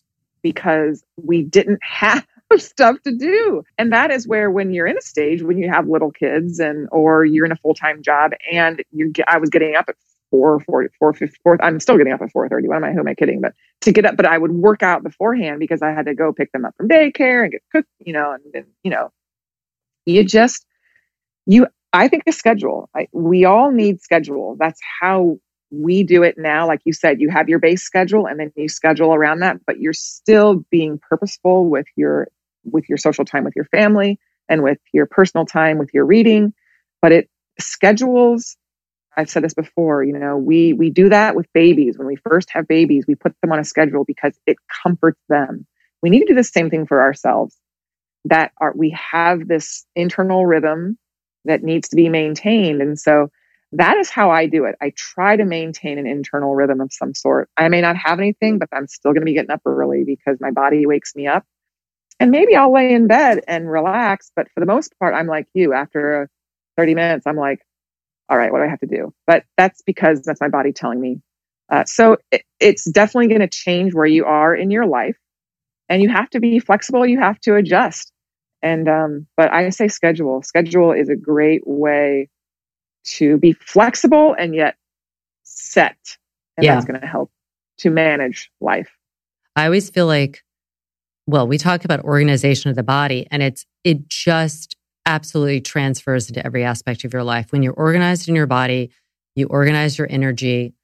because 0.42 1.02
we 1.16 1.42
didn't 1.42 1.80
have 1.82 2.26
stuff 2.56 2.96
to 3.02 3.12
do. 3.12 3.64
And 3.78 3.92
that 3.92 4.10
is 4.12 4.28
where 4.28 4.50
when 4.50 4.72
you're 4.72 4.86
in 4.86 4.96
a 4.96 5.02
stage 5.02 5.42
when 5.42 5.58
you 5.58 5.68
have 5.68 5.88
little 5.88 6.12
kids 6.12 6.60
and 6.60 6.88
or 6.92 7.24
you're 7.24 7.46
in 7.46 7.52
a 7.52 7.56
full-time 7.56 8.02
job 8.02 8.32
and 8.52 8.82
you 8.92 9.12
I 9.26 9.38
was 9.38 9.50
getting 9.50 9.74
up 9.74 9.86
at 9.88 9.96
4 10.30 10.60
4 10.60 10.88
4 10.98 11.14
4 11.42 11.64
I'm 11.64 11.80
still 11.80 11.96
getting 11.98 12.12
up 12.12 12.22
at 12.22 12.32
4:30. 12.32 12.68
Why 12.68 12.76
am 12.76 12.84
I 12.84 12.92
who 12.92 13.00
am 13.00 13.08
I 13.08 13.14
kidding? 13.14 13.40
But 13.40 13.54
to 13.82 13.92
get 13.92 14.06
up 14.06 14.16
but 14.16 14.26
I 14.26 14.38
would 14.38 14.52
work 14.52 14.82
out 14.82 15.02
beforehand 15.02 15.58
because 15.58 15.82
I 15.82 15.90
had 15.90 16.06
to 16.06 16.14
go 16.14 16.32
pick 16.32 16.52
them 16.52 16.64
up 16.64 16.74
from 16.76 16.88
daycare 16.88 17.42
and 17.42 17.52
get 17.52 17.62
cooked, 17.72 17.88
you 17.98 18.12
know, 18.12 18.36
and 18.54 18.64
you 18.84 18.90
know, 18.90 19.10
you 20.06 20.22
just 20.22 20.64
you 21.46 21.66
I 21.92 22.08
think 22.08 22.24
a 22.26 22.32
schedule. 22.32 22.90
I, 22.94 23.06
we 23.12 23.44
all 23.44 23.70
need 23.70 24.00
schedule. 24.00 24.56
That's 24.58 24.80
how 25.00 25.38
we 25.70 26.02
do 26.02 26.22
it 26.22 26.36
now 26.38 26.66
like 26.66 26.80
you 26.84 26.92
said 26.92 27.20
you 27.20 27.28
have 27.28 27.48
your 27.48 27.58
base 27.58 27.82
schedule 27.82 28.26
and 28.26 28.38
then 28.38 28.52
you 28.54 28.68
schedule 28.68 29.14
around 29.14 29.40
that 29.40 29.56
but 29.66 29.80
you're 29.80 29.92
still 29.92 30.64
being 30.70 31.00
purposeful 31.08 31.68
with 31.68 31.86
your 31.96 32.28
with 32.64 32.88
your 32.88 32.98
social 32.98 33.24
time 33.24 33.44
with 33.44 33.56
your 33.56 33.64
family 33.66 34.18
and 34.48 34.62
with 34.62 34.78
your 34.92 35.06
personal 35.06 35.46
time 35.46 35.78
with 35.78 35.90
your 35.94 36.04
reading. 36.04 36.52
But 37.00 37.12
it 37.12 37.30
schedules 37.60 38.56
i've 39.16 39.30
said 39.30 39.44
this 39.44 39.54
before 39.54 40.02
you 40.02 40.12
know 40.12 40.36
we 40.36 40.72
we 40.72 40.90
do 40.90 41.08
that 41.08 41.36
with 41.36 41.46
babies. 41.52 41.96
When 41.96 42.06
we 42.06 42.16
first 42.16 42.50
have 42.50 42.66
babies 42.66 43.04
we 43.06 43.14
put 43.14 43.34
them 43.42 43.52
on 43.52 43.60
a 43.60 43.64
schedule 43.64 44.04
because 44.04 44.38
it 44.46 44.56
comforts 44.82 45.20
them. 45.28 45.66
We 46.02 46.10
need 46.10 46.20
to 46.20 46.26
do 46.26 46.34
the 46.34 46.44
same 46.44 46.68
thing 46.70 46.86
for 46.86 47.00
ourselves. 47.00 47.56
That 48.24 48.52
are 48.60 48.72
we 48.74 48.90
have 48.90 49.46
this 49.46 49.86
internal 49.94 50.46
rhythm 50.46 50.98
that 51.44 51.62
needs 51.62 51.90
to 51.90 51.96
be 51.96 52.08
maintained. 52.08 52.80
And 52.80 52.98
so 52.98 53.30
that 53.76 53.96
is 53.96 54.08
how 54.08 54.30
I 54.30 54.46
do 54.46 54.64
it. 54.64 54.76
I 54.80 54.92
try 54.96 55.36
to 55.36 55.44
maintain 55.44 55.98
an 55.98 56.06
internal 56.06 56.54
rhythm 56.54 56.80
of 56.80 56.92
some 56.92 57.14
sort. 57.14 57.48
I 57.56 57.68
may 57.68 57.80
not 57.80 57.96
have 57.96 58.20
anything, 58.20 58.58
but 58.58 58.68
I'm 58.72 58.86
still 58.86 59.12
going 59.12 59.22
to 59.22 59.26
be 59.26 59.34
getting 59.34 59.50
up 59.50 59.62
early 59.66 60.04
because 60.04 60.38
my 60.40 60.52
body 60.52 60.86
wakes 60.86 61.14
me 61.16 61.26
up 61.26 61.44
and 62.20 62.30
maybe 62.30 62.54
I'll 62.54 62.72
lay 62.72 62.92
in 62.92 63.08
bed 63.08 63.40
and 63.48 63.70
relax. 63.70 64.30
But 64.36 64.46
for 64.54 64.60
the 64.60 64.66
most 64.66 64.94
part, 65.00 65.14
I'm 65.14 65.26
like 65.26 65.46
you. 65.54 65.72
After 65.72 66.30
30 66.76 66.94
minutes, 66.94 67.26
I'm 67.26 67.36
like, 67.36 67.60
all 68.28 68.38
right, 68.38 68.52
what 68.52 68.58
do 68.58 68.64
I 68.64 68.68
have 68.68 68.80
to 68.80 68.86
do? 68.86 69.12
But 69.26 69.44
that's 69.56 69.82
because 69.82 70.22
that's 70.22 70.40
my 70.40 70.48
body 70.48 70.72
telling 70.72 71.00
me. 71.00 71.20
Uh, 71.68 71.84
so 71.84 72.18
it, 72.30 72.42
it's 72.60 72.88
definitely 72.88 73.28
going 73.28 73.40
to 73.40 73.48
change 73.48 73.92
where 73.92 74.06
you 74.06 74.24
are 74.24 74.54
in 74.54 74.70
your 74.70 74.86
life. 74.86 75.16
And 75.88 76.00
you 76.00 76.08
have 76.08 76.30
to 76.30 76.40
be 76.40 76.60
flexible. 76.60 77.04
You 77.04 77.18
have 77.18 77.40
to 77.40 77.56
adjust. 77.56 78.12
And, 78.62 78.88
um, 78.88 79.26
but 79.36 79.52
I 79.52 79.68
say 79.70 79.88
schedule. 79.88 80.42
Schedule 80.42 80.92
is 80.92 81.08
a 81.10 81.16
great 81.16 81.62
way 81.66 82.30
to 83.04 83.38
be 83.38 83.52
flexible 83.52 84.34
and 84.38 84.54
yet 84.54 84.76
set. 85.42 85.96
And 86.56 86.64
yeah. 86.64 86.74
that's 86.74 86.86
going 86.86 87.00
to 87.00 87.06
help 87.06 87.30
to 87.78 87.90
manage 87.90 88.50
life. 88.60 88.90
I 89.56 89.66
always 89.66 89.90
feel 89.90 90.06
like 90.06 90.42
well, 91.26 91.46
we 91.46 91.58
talk 91.58 91.84
about 91.84 92.00
organization 92.00 92.70
of 92.70 92.76
the 92.76 92.82
body 92.82 93.26
and 93.30 93.42
it's, 93.42 93.64
it 93.82 94.08
just 94.08 94.76
absolutely 95.06 95.60
transfers 95.60 96.28
into 96.28 96.44
every 96.44 96.64
aspect 96.64 97.04
of 97.04 97.12
your 97.12 97.22
life. 97.22 97.50
When 97.50 97.62
you're 97.62 97.72
organized 97.72 98.28
in 98.28 98.34
your 98.34 98.46
body, 98.46 98.90
you 99.34 99.46
organize 99.46 99.98
your 99.98 100.06
energy. 100.10 100.74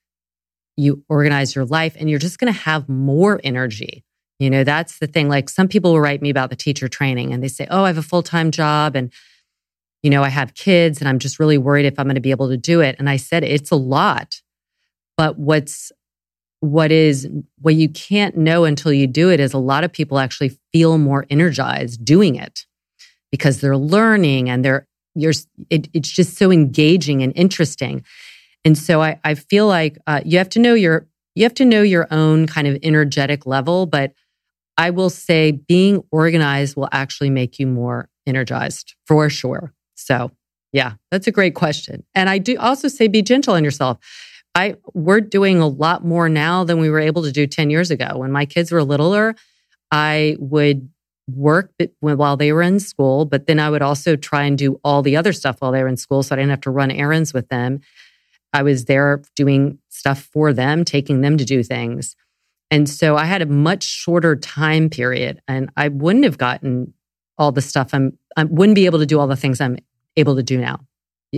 you 0.76 1.04
organize 1.10 1.54
your 1.54 1.66
life 1.66 1.94
and 1.98 2.08
you're 2.08 2.18
just 2.18 2.38
going 2.38 2.52
to 2.52 2.58
have 2.58 2.88
more 2.88 3.38
energy. 3.44 4.02
You 4.38 4.48
know, 4.48 4.64
that's 4.64 4.98
the 4.98 5.06
thing. 5.06 5.28
Like 5.28 5.50
some 5.50 5.68
people 5.68 5.92
will 5.92 6.00
write 6.00 6.22
me 6.22 6.30
about 6.30 6.48
the 6.48 6.56
teacher 6.56 6.88
training 6.88 7.34
and 7.34 7.42
they 7.42 7.48
say, 7.48 7.66
Oh, 7.70 7.84
I 7.84 7.88
have 7.88 7.98
a 7.98 8.02
full 8.02 8.22
time 8.22 8.50
job 8.50 8.96
and, 8.96 9.12
you 10.02 10.10
know, 10.10 10.22
I 10.22 10.28
have 10.28 10.54
kids 10.54 11.00
and 11.00 11.08
I'm 11.08 11.18
just 11.18 11.38
really 11.38 11.58
worried 11.58 11.86
if 11.86 11.98
I'm 11.98 12.06
going 12.06 12.14
to 12.14 12.20
be 12.20 12.30
able 12.30 12.48
to 12.48 12.56
do 12.56 12.80
it. 12.80 12.96
And 12.98 13.08
I 13.08 13.16
said, 13.16 13.44
It's 13.44 13.70
a 13.70 13.76
lot. 13.76 14.40
But 15.16 15.38
what's, 15.38 15.92
what 16.60 16.90
is, 16.90 17.28
what 17.60 17.74
you 17.74 17.88
can't 17.88 18.36
know 18.36 18.64
until 18.64 18.92
you 18.92 19.06
do 19.06 19.30
it 19.30 19.40
is 19.40 19.52
a 19.52 19.58
lot 19.58 19.84
of 19.84 19.92
people 19.92 20.18
actually 20.18 20.58
feel 20.72 20.98
more 20.98 21.26
energized 21.28 22.04
doing 22.04 22.36
it 22.36 22.64
because 23.30 23.60
they're 23.60 23.76
learning 23.76 24.48
and 24.48 24.64
they're, 24.64 24.86
you're, 25.14 25.34
it, 25.68 25.88
it's 25.92 26.10
just 26.10 26.36
so 26.36 26.50
engaging 26.50 27.22
and 27.22 27.32
interesting. 27.36 28.04
And 28.64 28.78
so 28.78 29.02
I, 29.02 29.20
I 29.24 29.34
feel 29.34 29.66
like 29.66 29.98
uh, 30.06 30.20
you 30.24 30.38
have 30.38 30.48
to 30.50 30.58
know 30.58 30.74
your, 30.74 31.06
you 31.34 31.44
have 31.44 31.54
to 31.54 31.64
know 31.64 31.82
your 31.82 32.06
own 32.10 32.46
kind 32.46 32.66
of 32.66 32.78
energetic 32.82 33.46
level, 33.46 33.86
but 33.86 34.12
I 34.76 34.90
will 34.90 35.10
say 35.10 35.52
being 35.52 36.02
organized 36.10 36.76
will 36.76 36.88
actually 36.92 37.30
make 37.30 37.58
you 37.58 37.66
more 37.66 38.08
energized 38.26 38.94
for 39.06 39.28
sure. 39.28 39.74
So, 40.04 40.30
yeah, 40.72 40.94
that's 41.10 41.26
a 41.26 41.32
great 41.32 41.54
question. 41.54 42.04
And 42.14 42.28
I 42.28 42.38
do 42.38 42.56
also 42.58 42.88
say 42.88 43.08
be 43.08 43.22
gentle 43.22 43.54
on 43.54 43.64
yourself. 43.64 43.98
I 44.54 44.76
we're 44.94 45.20
doing 45.20 45.60
a 45.60 45.68
lot 45.68 46.04
more 46.04 46.28
now 46.28 46.64
than 46.64 46.80
we 46.80 46.90
were 46.90 47.00
able 47.00 47.22
to 47.22 47.32
do 47.32 47.46
10 47.46 47.70
years 47.70 47.90
ago. 47.90 48.18
When 48.18 48.32
my 48.32 48.46
kids 48.46 48.72
were 48.72 48.82
littler, 48.82 49.34
I 49.90 50.36
would 50.38 50.88
work 51.28 51.72
while 52.00 52.36
they 52.36 52.52
were 52.52 52.62
in 52.62 52.80
school, 52.80 53.24
but 53.24 53.46
then 53.46 53.60
I 53.60 53.70
would 53.70 53.82
also 53.82 54.16
try 54.16 54.44
and 54.44 54.58
do 54.58 54.80
all 54.82 55.02
the 55.02 55.16
other 55.16 55.32
stuff 55.32 55.60
while 55.60 55.70
they 55.70 55.82
were 55.82 55.88
in 55.88 55.96
school 55.96 56.22
so 56.22 56.34
I 56.34 56.36
didn't 56.36 56.50
have 56.50 56.62
to 56.62 56.70
run 56.70 56.90
errands 56.90 57.32
with 57.32 57.48
them. 57.48 57.80
I 58.52 58.62
was 58.62 58.86
there 58.86 59.22
doing 59.36 59.78
stuff 59.88 60.28
for 60.32 60.52
them, 60.52 60.84
taking 60.84 61.20
them 61.20 61.36
to 61.36 61.44
do 61.44 61.62
things. 61.62 62.16
And 62.70 62.88
so 62.88 63.16
I 63.16 63.24
had 63.24 63.42
a 63.42 63.46
much 63.46 63.84
shorter 63.84 64.34
time 64.34 64.90
period 64.90 65.40
and 65.46 65.70
I 65.76 65.88
wouldn't 65.88 66.24
have 66.24 66.38
gotten 66.38 66.94
all 67.38 67.52
the 67.52 67.62
stuff 67.62 67.90
I'm, 67.92 68.18
I 68.36 68.44
wouldn't 68.44 68.74
be 68.74 68.86
able 68.86 68.98
to 68.98 69.06
do 69.06 69.18
all 69.18 69.26
the 69.26 69.36
things 69.36 69.60
I'm 69.60 69.78
able 70.16 70.36
to 70.36 70.42
do 70.42 70.58
now. 70.58 70.80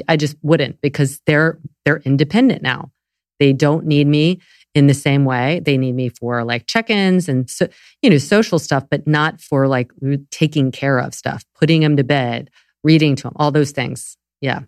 I 0.08 0.16
just 0.16 0.36
wouldn't 0.42 0.80
because 0.80 1.20
they're, 1.26 1.58
they're 1.84 1.98
independent 1.98 2.62
now. 2.62 2.90
They 3.38 3.52
don't 3.52 3.86
need 3.86 4.06
me 4.06 4.40
in 4.74 4.86
the 4.86 4.94
same 4.94 5.24
way. 5.24 5.60
They 5.64 5.76
need 5.76 5.94
me 5.94 6.08
for 6.08 6.44
like 6.44 6.66
check-ins 6.66 7.28
and 7.28 7.48
so, 7.50 7.68
you 8.00 8.08
know, 8.08 8.18
social 8.18 8.58
stuff, 8.58 8.84
but 8.90 9.06
not 9.06 9.40
for 9.40 9.68
like 9.68 9.90
taking 10.30 10.70
care 10.70 10.98
of 10.98 11.14
stuff, 11.14 11.44
putting 11.58 11.82
them 11.82 11.96
to 11.96 12.04
bed, 12.04 12.50
reading 12.82 13.16
to 13.16 13.24
them, 13.24 13.32
all 13.36 13.50
those 13.50 13.72
things. 13.72 14.16
Yeah. 14.40 14.60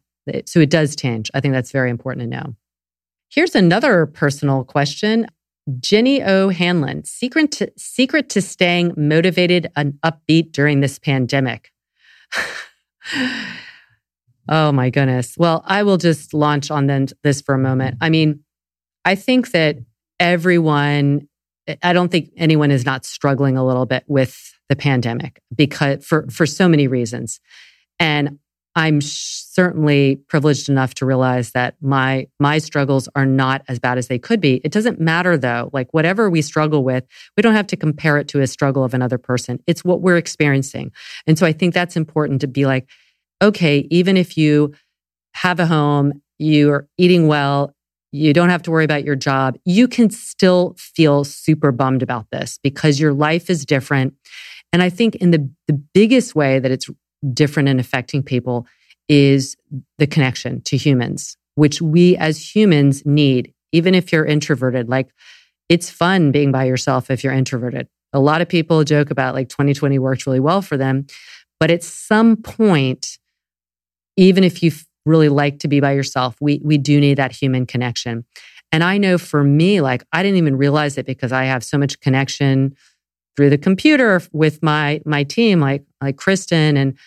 So 0.46 0.61
it 0.61 0.70
does 0.70 0.96
change. 0.96 1.30
I 1.34 1.40
think 1.40 1.52
that's 1.52 1.70
very 1.70 1.90
important 1.90 2.23
to 2.23 2.37
know. 2.37 2.54
Here's 3.30 3.54
another 3.54 4.06
personal 4.06 4.64
question. 4.64 5.26
Jenny 5.80 6.23
O'Hanlon, 6.23 7.04
secret 7.04 7.52
to, 7.52 7.73
secret 7.76 8.28
to 8.30 8.42
staying 8.42 8.92
motivated 8.96 9.70
and 9.76 9.94
upbeat 10.04 10.52
during 10.52 10.80
this 10.80 10.99
pandemic. 10.99 11.73
oh 14.48 14.72
my 14.72 14.90
goodness. 14.90 15.34
Well, 15.38 15.62
I 15.66 15.82
will 15.82 15.96
just 15.96 16.34
launch 16.34 16.70
on 16.70 16.86
then 16.86 17.08
this 17.22 17.40
for 17.40 17.54
a 17.54 17.58
moment. 17.58 17.96
I 18.00 18.10
mean, 18.10 18.40
I 19.04 19.14
think 19.14 19.50
that 19.52 19.78
everyone, 20.18 21.28
I 21.82 21.92
don't 21.92 22.10
think 22.10 22.30
anyone 22.36 22.70
is 22.70 22.84
not 22.84 23.04
struggling 23.04 23.56
a 23.56 23.64
little 23.64 23.86
bit 23.86 24.04
with 24.06 24.52
the 24.68 24.76
pandemic 24.76 25.40
because 25.54 26.04
for, 26.04 26.28
for 26.30 26.46
so 26.46 26.68
many 26.68 26.86
reasons. 26.86 27.40
And 27.98 28.38
I'm 28.76 29.00
certainly 29.00 30.16
privileged 30.16 30.68
enough 30.68 30.94
to 30.94 31.06
realize 31.06 31.52
that 31.52 31.76
my 31.80 32.26
my 32.40 32.58
struggles 32.58 33.08
are 33.14 33.26
not 33.26 33.62
as 33.68 33.78
bad 33.78 33.98
as 33.98 34.08
they 34.08 34.18
could 34.18 34.40
be. 34.40 34.60
It 34.64 34.72
doesn't 34.72 35.00
matter 35.00 35.36
though. 35.36 35.70
Like 35.72 35.94
whatever 35.94 36.28
we 36.28 36.42
struggle 36.42 36.82
with, 36.82 37.04
we 37.36 37.42
don't 37.42 37.54
have 37.54 37.68
to 37.68 37.76
compare 37.76 38.18
it 38.18 38.26
to 38.28 38.40
a 38.40 38.48
struggle 38.48 38.82
of 38.82 38.92
another 38.92 39.18
person. 39.18 39.60
It's 39.68 39.84
what 39.84 40.00
we're 40.00 40.16
experiencing. 40.16 40.90
And 41.26 41.38
so 41.38 41.46
I 41.46 41.52
think 41.52 41.72
that's 41.72 41.96
important 41.96 42.40
to 42.40 42.48
be 42.48 42.66
like, 42.66 42.88
okay, 43.44 43.86
even 43.90 44.16
if 44.16 44.36
you 44.36 44.74
have 45.34 45.60
a 45.60 45.66
home, 45.66 46.22
you're 46.38 46.88
eating 46.98 47.26
well, 47.28 47.74
you 48.10 48.32
don't 48.32 48.48
have 48.48 48.62
to 48.62 48.70
worry 48.70 48.84
about 48.84 49.04
your 49.04 49.16
job, 49.16 49.56
you 49.64 49.86
can 49.88 50.08
still 50.08 50.74
feel 50.78 51.24
super 51.24 51.72
bummed 51.72 52.02
about 52.02 52.26
this 52.30 52.58
because 52.62 53.00
your 53.00 53.12
life 53.12 53.50
is 53.50 53.66
different. 53.66 54.14
And 54.72 54.82
I 54.82 54.88
think 54.90 55.16
in 55.16 55.30
the, 55.30 55.50
the 55.66 55.74
biggest 55.74 56.34
way 56.34 56.58
that 56.58 56.70
it's 56.70 56.88
different 57.32 57.68
and 57.68 57.80
affecting 57.80 58.22
people 58.22 58.66
is 59.08 59.56
the 59.98 60.06
connection 60.06 60.60
to 60.62 60.76
humans, 60.76 61.36
which 61.56 61.82
we 61.82 62.16
as 62.16 62.54
humans 62.54 63.04
need, 63.04 63.52
even 63.72 63.94
if 63.94 64.12
you're 64.12 64.24
introverted. 64.24 64.88
Like 64.88 65.08
it's 65.68 65.90
fun 65.90 66.32
being 66.32 66.52
by 66.52 66.64
yourself 66.64 67.10
if 67.10 67.24
you're 67.24 67.32
introverted. 67.32 67.88
A 68.12 68.20
lot 68.20 68.40
of 68.40 68.48
people 68.48 68.84
joke 68.84 69.10
about 69.10 69.34
like 69.34 69.48
2020 69.48 69.98
worked 69.98 70.26
really 70.26 70.40
well 70.40 70.62
for 70.62 70.76
them. 70.76 71.06
But 71.58 71.70
at 71.70 71.82
some 71.82 72.36
point, 72.36 73.18
even 74.16 74.44
if 74.44 74.62
you 74.62 74.73
really 75.06 75.28
like 75.28 75.59
to 75.61 75.68
be 75.68 75.80
by 75.80 75.92
yourself, 75.92 76.37
we, 76.40 76.61
we 76.64 76.78
do 76.78 77.00
need 77.00 77.18
that 77.18 77.33
human 77.33 77.66
connection. 77.66 78.25
And 78.73 78.83
I 78.83 78.99
know 78.99 79.18
for 79.18 79.44
me, 79.44 79.80
like 79.80 80.04
I 80.12 80.23
didn't 80.23 80.38
even 80.38 80.56
realize 80.56 80.99
it 80.99 81.06
because 81.06 81.33
I 81.33 81.44
have 81.44 81.62
so 81.62 81.78
much 81.78 82.00
connection 82.00 82.75
through 83.37 83.50
the 83.50 83.59
computer 83.59 84.21
with 84.33 84.62
my 84.62 85.00
my 85.04 85.25
team, 85.25 85.61
like 85.61 85.85
like 86.00 86.16
Kristen 86.16 86.76
and 86.76 86.99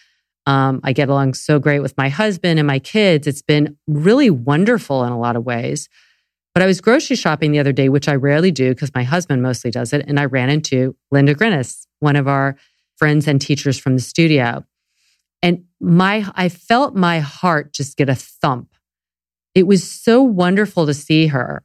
um, 0.46 0.80
I 0.84 0.94
get 0.94 1.10
along 1.10 1.34
so 1.34 1.60
great 1.60 1.82
with 1.82 1.98
my 1.98 2.08
husband 2.08 2.58
and 2.58 2.66
my 2.66 2.80
kids. 2.80 3.28
It's 3.28 3.42
been 3.42 3.78
really 3.86 4.30
wonderful 4.30 5.04
in 5.04 5.12
a 5.12 5.20
lot 5.20 5.36
of 5.36 5.46
ways. 5.46 5.90
But 6.54 6.64
I 6.64 6.68
was 6.68 6.80
grocery 6.82 7.18
shopping 7.18 7.52
the 7.52 7.60
other 7.60 7.74
day, 7.74 7.90
which 7.90 8.08
I 8.08 8.16
rarely 8.16 8.50
do 8.50 8.70
because 8.70 8.96
my 8.96 9.04
husband 9.04 9.42
mostly 9.44 9.72
does 9.72 9.92
it. 9.92 10.06
And 10.08 10.20
I 10.20 10.26
ran 10.26 10.50
into 10.50 10.96
Linda 11.12 11.36
Grinnis, 11.36 11.86
one 12.00 12.16
of 12.16 12.28
our 12.28 12.56
friends 12.96 13.28
and 13.28 13.42
teachers 13.42 13.78
from 13.78 13.96
the 13.96 14.02
studio. 14.02 14.64
And 15.42 15.66
my, 15.80 16.30
I 16.36 16.50
felt 16.50 16.96
my 16.96 17.20
heart 17.20 17.74
just 17.74 17.98
get 17.98 18.10
a 18.10 18.16
thump. 18.16 18.74
It 19.54 19.68
was 19.68 19.90
so 19.90 20.22
wonderful 20.22 20.86
to 20.86 20.94
see 20.94 21.28
her. 21.28 21.64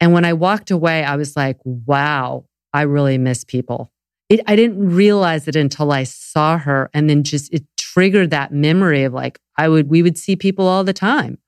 And 0.00 0.12
when 0.12 0.24
I 0.24 0.32
walked 0.32 0.70
away, 0.70 1.04
I 1.04 1.16
was 1.16 1.36
like, 1.36 1.58
wow, 1.64 2.46
I 2.72 2.82
really 2.82 3.18
miss 3.18 3.44
people. 3.44 3.92
It, 4.28 4.40
I 4.46 4.56
didn't 4.56 4.94
realize 4.94 5.48
it 5.48 5.56
until 5.56 5.92
I 5.92 6.04
saw 6.04 6.56
her. 6.58 6.90
And 6.94 7.10
then 7.10 7.24
just 7.24 7.52
it 7.52 7.64
triggered 7.78 8.30
that 8.30 8.52
memory 8.52 9.04
of 9.04 9.12
like, 9.12 9.38
I 9.58 9.68
would, 9.68 9.90
we 9.90 10.02
would 10.02 10.16
see 10.16 10.36
people 10.36 10.66
all 10.66 10.84
the 10.84 10.92
time 10.92 11.38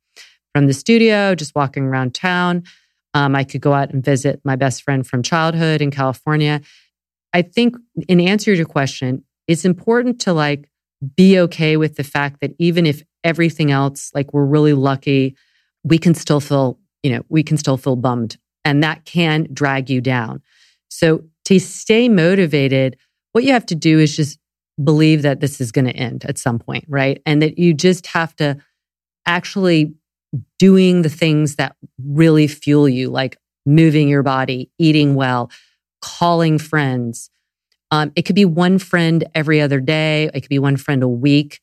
from 0.55 0.67
the 0.67 0.75
studio, 0.75 1.35
just 1.35 1.55
walking 1.55 1.85
around 1.85 2.15
town. 2.15 2.65
Um, 3.15 3.37
I 3.37 3.45
could 3.45 3.61
go 3.61 3.73
out 3.73 3.93
and 3.93 4.05
visit 4.05 4.41
my 4.45 4.57
best 4.57 4.83
friend 4.83 5.07
from 5.07 5.23
childhood 5.23 5.81
in 5.81 5.91
California. 5.91 6.61
I 7.33 7.43
think 7.43 7.77
in 8.09 8.21
answer 8.21 8.53
to 8.53 8.57
your 8.57 8.67
question, 8.67 9.25
it's 9.47 9.65
important 9.65 10.21
to 10.23 10.33
like 10.33 10.69
be 11.17 11.39
okay 11.39 11.77
with 11.77 11.97
the 11.97 12.05
fact 12.05 12.41
that 12.41 12.53
even 12.59 12.87
if 12.87 13.03
everything 13.25 13.71
else, 13.71 14.11
like 14.15 14.33
we're 14.33 14.45
really 14.45 14.73
lucky, 14.73 15.37
we 15.85 15.99
can 15.99 16.15
still 16.15 16.41
feel, 16.41 16.79
you 17.03 17.13
know, 17.13 17.23
we 17.29 17.43
can 17.43 17.57
still 17.57 17.77
feel 17.77 17.97
bummed 17.97 18.37
and 18.65 18.83
that 18.83 19.05
can 19.05 19.49
drag 19.53 19.91
you 19.91 20.01
down. 20.01 20.43
So 20.89 21.25
to 21.47 21.59
stay 21.59 22.09
motivated, 22.09 22.97
what 23.33 23.45
you 23.45 23.53
have 23.53 23.67
to 23.67 23.75
do 23.75 23.99
is 23.99 24.17
just 24.17 24.39
believe 24.83 25.23
that 25.23 25.41
this 25.41 25.61
is 25.61 25.73
going 25.73 25.87
to 25.87 25.97
end 25.97 26.25
at 26.27 26.39
some 26.39 26.59
point, 26.59 26.85
right? 26.89 27.21
And 27.27 27.43
that 27.43 27.59
you 27.59 27.75
just 27.75 28.07
have 28.09 28.35
to 28.37 28.59
actually 29.27 29.95
doing 30.59 31.03
the 31.03 31.09
things 31.09 31.57
that 31.57 31.77
really 32.05 32.47
fuel 32.47 32.89
you, 32.89 33.11
like 33.11 33.37
moving 33.67 34.09
your 34.09 34.23
body, 34.23 34.71
eating 34.79 35.15
well, 35.15 35.51
calling 36.01 36.59
friends. 36.59 37.31
Um, 37.93 38.11
it 38.17 38.23
could 38.23 38.35
be 38.35 38.47
one 38.47 38.79
friend 38.79 39.25
every 39.35 39.61
other 39.61 39.79
day. 39.79 40.31
It 40.35 40.41
could 40.41 40.49
be 40.49 40.59
one 40.59 40.77
friend 40.77 41.03
a 41.03 41.09
week. 41.09 41.61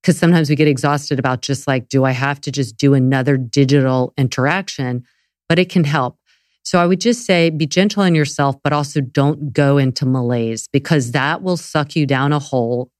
Because 0.00 0.18
sometimes 0.18 0.48
we 0.48 0.56
get 0.56 0.68
exhausted 0.68 1.18
about 1.18 1.42
just 1.42 1.66
like, 1.66 1.88
do 1.88 2.04
I 2.04 2.12
have 2.12 2.40
to 2.42 2.52
just 2.52 2.76
do 2.76 2.94
another 2.94 3.36
digital 3.36 4.14
interaction? 4.16 5.04
But 5.48 5.58
it 5.58 5.68
can 5.68 5.84
help. 5.84 6.16
So 6.62 6.78
I 6.78 6.86
would 6.86 7.00
just 7.00 7.26
say 7.26 7.50
be 7.50 7.66
gentle 7.66 8.02
on 8.02 8.14
yourself, 8.14 8.56
but 8.62 8.72
also 8.72 9.00
don't 9.00 9.52
go 9.52 9.78
into 9.78 10.06
malaise 10.06 10.68
because 10.72 11.12
that 11.12 11.42
will 11.42 11.56
suck 11.56 11.96
you 11.96 12.06
down 12.06 12.32
a 12.32 12.38
hole. 12.38 12.90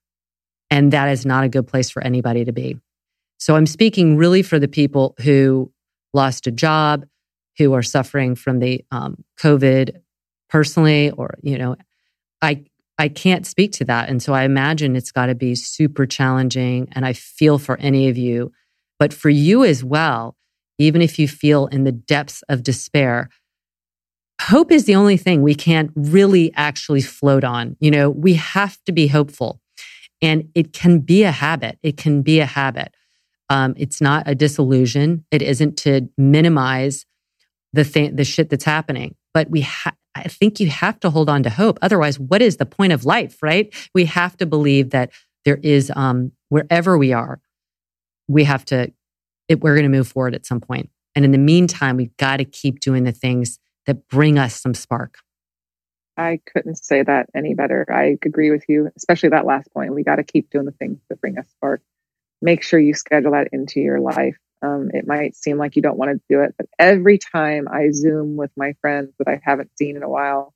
And 0.70 0.92
that 0.92 1.08
is 1.08 1.24
not 1.24 1.44
a 1.44 1.48
good 1.48 1.66
place 1.66 1.90
for 1.90 2.02
anybody 2.02 2.44
to 2.44 2.52
be. 2.52 2.78
So 3.38 3.56
I'm 3.56 3.66
speaking 3.66 4.16
really 4.16 4.42
for 4.42 4.58
the 4.58 4.68
people 4.68 5.14
who 5.20 5.72
lost 6.12 6.46
a 6.46 6.50
job, 6.50 7.06
who 7.58 7.72
are 7.74 7.82
suffering 7.82 8.34
from 8.34 8.58
the 8.58 8.84
um, 8.90 9.24
COVID 9.38 10.00
personally, 10.48 11.10
or, 11.10 11.34
you 11.42 11.58
know, 11.58 11.76
I, 12.42 12.64
I 13.00 13.08
can't 13.08 13.46
speak 13.46 13.72
to 13.72 13.84
that. 13.86 14.10
And 14.10 14.22
so 14.22 14.34
I 14.34 14.42
imagine 14.42 14.94
it's 14.94 15.10
got 15.10 15.26
to 15.26 15.34
be 15.34 15.54
super 15.54 16.04
challenging. 16.04 16.86
And 16.92 17.06
I 17.06 17.14
feel 17.14 17.58
for 17.58 17.78
any 17.78 18.10
of 18.10 18.18
you, 18.18 18.52
but 18.98 19.14
for 19.14 19.30
you 19.30 19.64
as 19.64 19.82
well, 19.82 20.36
even 20.78 21.00
if 21.00 21.18
you 21.18 21.26
feel 21.26 21.66
in 21.68 21.84
the 21.84 21.92
depths 21.92 22.42
of 22.50 22.62
despair, 22.62 23.30
hope 24.42 24.70
is 24.70 24.84
the 24.84 24.96
only 24.96 25.16
thing 25.16 25.40
we 25.40 25.54
can't 25.54 25.90
really 25.94 26.52
actually 26.56 27.00
float 27.00 27.42
on. 27.42 27.74
You 27.80 27.90
know, 27.90 28.10
we 28.10 28.34
have 28.34 28.76
to 28.84 28.92
be 28.92 29.06
hopeful 29.06 29.62
and 30.20 30.50
it 30.54 30.74
can 30.74 30.98
be 30.98 31.22
a 31.22 31.32
habit. 31.32 31.78
It 31.82 31.96
can 31.96 32.20
be 32.20 32.40
a 32.40 32.46
habit. 32.46 32.94
Um, 33.48 33.72
it's 33.78 34.02
not 34.02 34.24
a 34.26 34.34
disillusion. 34.34 35.24
It 35.30 35.40
isn't 35.40 35.78
to 35.78 36.10
minimize 36.18 37.06
the 37.72 37.84
thing, 37.84 38.16
the 38.16 38.24
shit 38.24 38.50
that's 38.50 38.64
happening. 38.64 39.14
But 39.32 39.48
we, 39.48 39.62
ha- 39.62 39.94
I 40.14 40.24
think 40.24 40.60
you 40.60 40.68
have 40.68 40.98
to 41.00 41.10
hold 41.10 41.28
on 41.28 41.42
to 41.44 41.50
hope. 41.50 41.78
Otherwise, 41.82 42.18
what 42.18 42.42
is 42.42 42.56
the 42.56 42.66
point 42.66 42.92
of 42.92 43.04
life, 43.04 43.42
right? 43.42 43.72
We 43.94 44.06
have 44.06 44.36
to 44.38 44.46
believe 44.46 44.90
that 44.90 45.12
there 45.44 45.58
is, 45.62 45.92
um, 45.94 46.32
wherever 46.48 46.98
we 46.98 47.12
are, 47.12 47.40
we 48.28 48.44
have 48.44 48.64
to, 48.66 48.92
it, 49.48 49.60
we're 49.60 49.74
going 49.74 49.90
to 49.90 49.96
move 49.96 50.08
forward 50.08 50.34
at 50.34 50.46
some 50.46 50.60
point. 50.60 50.90
And 51.14 51.24
in 51.24 51.32
the 51.32 51.38
meantime, 51.38 51.96
we've 51.96 52.16
got 52.16 52.38
to 52.38 52.44
keep 52.44 52.80
doing 52.80 53.04
the 53.04 53.12
things 53.12 53.58
that 53.86 54.08
bring 54.08 54.38
us 54.38 54.60
some 54.60 54.74
spark. 54.74 55.18
I 56.16 56.40
couldn't 56.52 56.76
say 56.76 57.02
that 57.02 57.28
any 57.34 57.54
better. 57.54 57.86
I 57.90 58.16
agree 58.24 58.50
with 58.50 58.64
you, 58.68 58.90
especially 58.96 59.30
that 59.30 59.46
last 59.46 59.72
point. 59.72 59.94
We 59.94 60.04
got 60.04 60.16
to 60.16 60.24
keep 60.24 60.50
doing 60.50 60.66
the 60.66 60.72
things 60.72 60.98
that 61.08 61.20
bring 61.20 61.38
us 61.38 61.48
spark. 61.50 61.82
Make 62.42 62.62
sure 62.62 62.78
you 62.78 62.94
schedule 62.94 63.32
that 63.32 63.48
into 63.52 63.80
your 63.80 64.00
life. 64.00 64.36
Um, 64.62 64.90
it 64.92 65.06
might 65.06 65.34
seem 65.34 65.56
like 65.56 65.76
you 65.76 65.82
don't 65.82 65.96
want 65.96 66.10
to 66.10 66.20
do 66.28 66.42
it, 66.42 66.54
but 66.58 66.66
every 66.78 67.18
time 67.18 67.66
I 67.70 67.90
Zoom 67.92 68.36
with 68.36 68.50
my 68.56 68.74
friends 68.80 69.12
that 69.18 69.28
I 69.28 69.40
haven't 69.42 69.70
seen 69.78 69.96
in 69.96 70.02
a 70.02 70.08
while, 70.08 70.54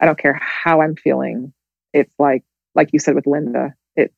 I 0.00 0.06
don't 0.06 0.18
care 0.18 0.40
how 0.40 0.80
I'm 0.80 0.94
feeling. 0.94 1.52
It's 1.92 2.14
like, 2.18 2.44
like 2.74 2.90
you 2.92 3.00
said 3.00 3.16
with 3.16 3.26
Linda, 3.26 3.74
it, 3.96 4.14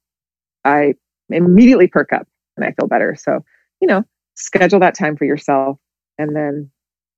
I 0.65 0.95
immediately 1.31 1.87
perk 1.87 2.13
up 2.13 2.29
and 2.57 2.65
I 2.65 2.73
feel 2.73 2.89
better. 2.89 3.17
So, 3.17 3.45
you 3.81 3.89
know, 3.89 4.05
schedule 4.35 4.81
that 4.81 4.95
time 4.95 5.17
for 5.17 5.25
yourself 5.25 5.79
and 6.19 6.37
then 6.37 6.71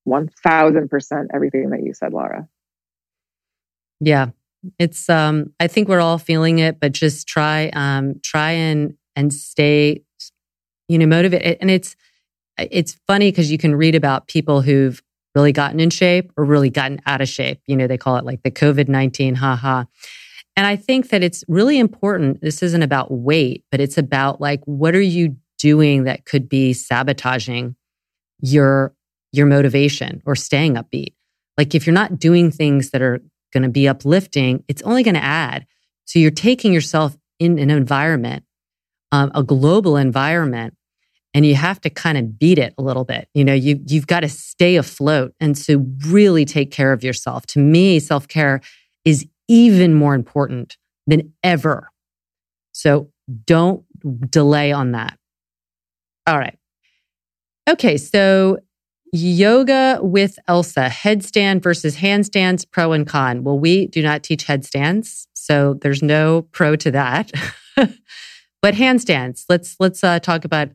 1000% 0.08 1.26
everything 1.34 1.70
that 1.70 1.82
you 1.82 1.94
said, 1.94 2.12
Laura. 2.12 2.48
Yeah. 4.00 4.30
It's 4.78 5.10
um 5.10 5.52
I 5.60 5.66
think 5.66 5.88
we're 5.88 6.00
all 6.00 6.18
feeling 6.18 6.58
it, 6.58 6.80
but 6.80 6.92
just 6.92 7.26
try 7.28 7.68
um 7.74 8.14
try 8.22 8.52
and 8.52 8.94
and 9.14 9.32
stay 9.32 10.02
you 10.88 10.98
know 10.98 11.06
motivated 11.06 11.58
and 11.60 11.70
it's 11.70 11.96
it's 12.58 12.96
funny 13.06 13.30
because 13.30 13.50
you 13.50 13.58
can 13.58 13.74
read 13.74 13.94
about 13.94 14.28
people 14.28 14.60
who've 14.60 15.02
really 15.34 15.52
gotten 15.52 15.80
in 15.80 15.90
shape 15.90 16.30
or 16.36 16.44
really 16.44 16.70
gotten 16.70 17.00
out 17.06 17.20
of 17.20 17.28
shape. 17.28 17.60
You 17.66 17.76
know, 17.76 17.86
they 17.86 17.98
call 17.98 18.16
it 18.16 18.24
like 18.24 18.42
the 18.42 18.50
COVID 18.50 18.88
19, 18.88 19.34
haha. 19.34 19.84
And 20.56 20.66
I 20.66 20.76
think 20.76 21.08
that 21.08 21.22
it's 21.22 21.42
really 21.48 21.78
important. 21.78 22.40
This 22.40 22.62
isn't 22.62 22.82
about 22.82 23.10
weight, 23.10 23.64
but 23.70 23.80
it's 23.80 23.98
about 23.98 24.40
like, 24.40 24.60
what 24.64 24.94
are 24.94 25.00
you 25.00 25.36
doing 25.58 26.04
that 26.04 26.26
could 26.26 26.48
be 26.48 26.72
sabotaging 26.72 27.74
your, 28.40 28.94
your 29.32 29.46
motivation 29.46 30.22
or 30.24 30.36
staying 30.36 30.74
upbeat? 30.74 31.14
Like 31.58 31.74
if 31.74 31.86
you're 31.86 31.94
not 31.94 32.18
doing 32.18 32.52
things 32.52 32.90
that 32.90 33.02
are 33.02 33.20
going 33.52 33.64
to 33.64 33.68
be 33.68 33.88
uplifting, 33.88 34.62
it's 34.68 34.82
only 34.82 35.02
going 35.02 35.14
to 35.14 35.24
add. 35.24 35.66
So 36.04 36.20
you're 36.20 36.30
taking 36.30 36.72
yourself 36.72 37.16
in 37.40 37.58
an 37.58 37.70
environment, 37.70 38.44
um, 39.14 39.30
a 39.32 39.44
global 39.44 39.96
environment, 39.96 40.74
and 41.34 41.46
you 41.46 41.54
have 41.54 41.80
to 41.82 41.88
kind 41.88 42.18
of 42.18 42.36
beat 42.36 42.58
it 42.58 42.74
a 42.76 42.82
little 42.82 43.04
bit. 43.04 43.28
You 43.32 43.44
know, 43.44 43.54
you 43.54 43.80
you've 43.86 44.08
got 44.08 44.20
to 44.20 44.28
stay 44.28 44.74
afloat 44.74 45.32
and 45.38 45.56
so 45.56 45.86
really 46.08 46.44
take 46.44 46.72
care 46.72 46.92
of 46.92 47.04
yourself. 47.04 47.46
To 47.46 47.60
me, 47.60 48.00
self-care 48.00 48.60
is 49.04 49.24
even 49.46 49.94
more 49.94 50.16
important 50.16 50.76
than 51.06 51.32
ever. 51.44 51.90
So 52.72 53.10
don't 53.46 53.84
delay 54.30 54.72
on 54.72 54.92
that. 54.92 55.16
All 56.26 56.38
right. 56.38 56.58
Okay, 57.70 57.96
so 57.96 58.58
yoga 59.12 60.00
with 60.02 60.40
Elsa, 60.48 60.88
headstand 60.88 61.62
versus 61.62 61.98
handstands, 61.98 62.68
pro 62.68 62.90
and 62.90 63.06
con. 63.06 63.44
Well, 63.44 63.60
we 63.60 63.86
do 63.86 64.02
not 64.02 64.24
teach 64.24 64.42
headstands, 64.42 65.28
so 65.34 65.74
there's 65.82 66.02
no 66.02 66.42
pro 66.50 66.74
to 66.74 66.90
that. 66.90 67.30
but 68.64 68.72
handstands, 68.72 69.44
let's 69.50 69.76
let's 69.78 70.02
uh, 70.02 70.18
talk 70.20 70.46
about 70.46 70.70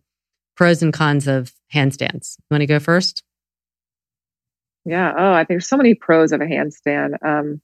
pros 0.55 0.83
and 0.83 0.93
cons 0.93 1.27
of 1.27 1.51
handstands. 1.73 2.37
You 2.37 2.45
want 2.51 2.61
to 2.61 2.67
go 2.67 2.77
first? 2.77 3.23
Yeah. 4.85 5.11
Oh, 5.17 5.33
I 5.33 5.39
think 5.39 5.47
there's 5.47 5.67
so 5.67 5.75
many 5.75 5.95
pros 5.95 6.31
of 6.31 6.39
a 6.39 6.45
handstand. 6.45 7.15
Um, 7.25 7.61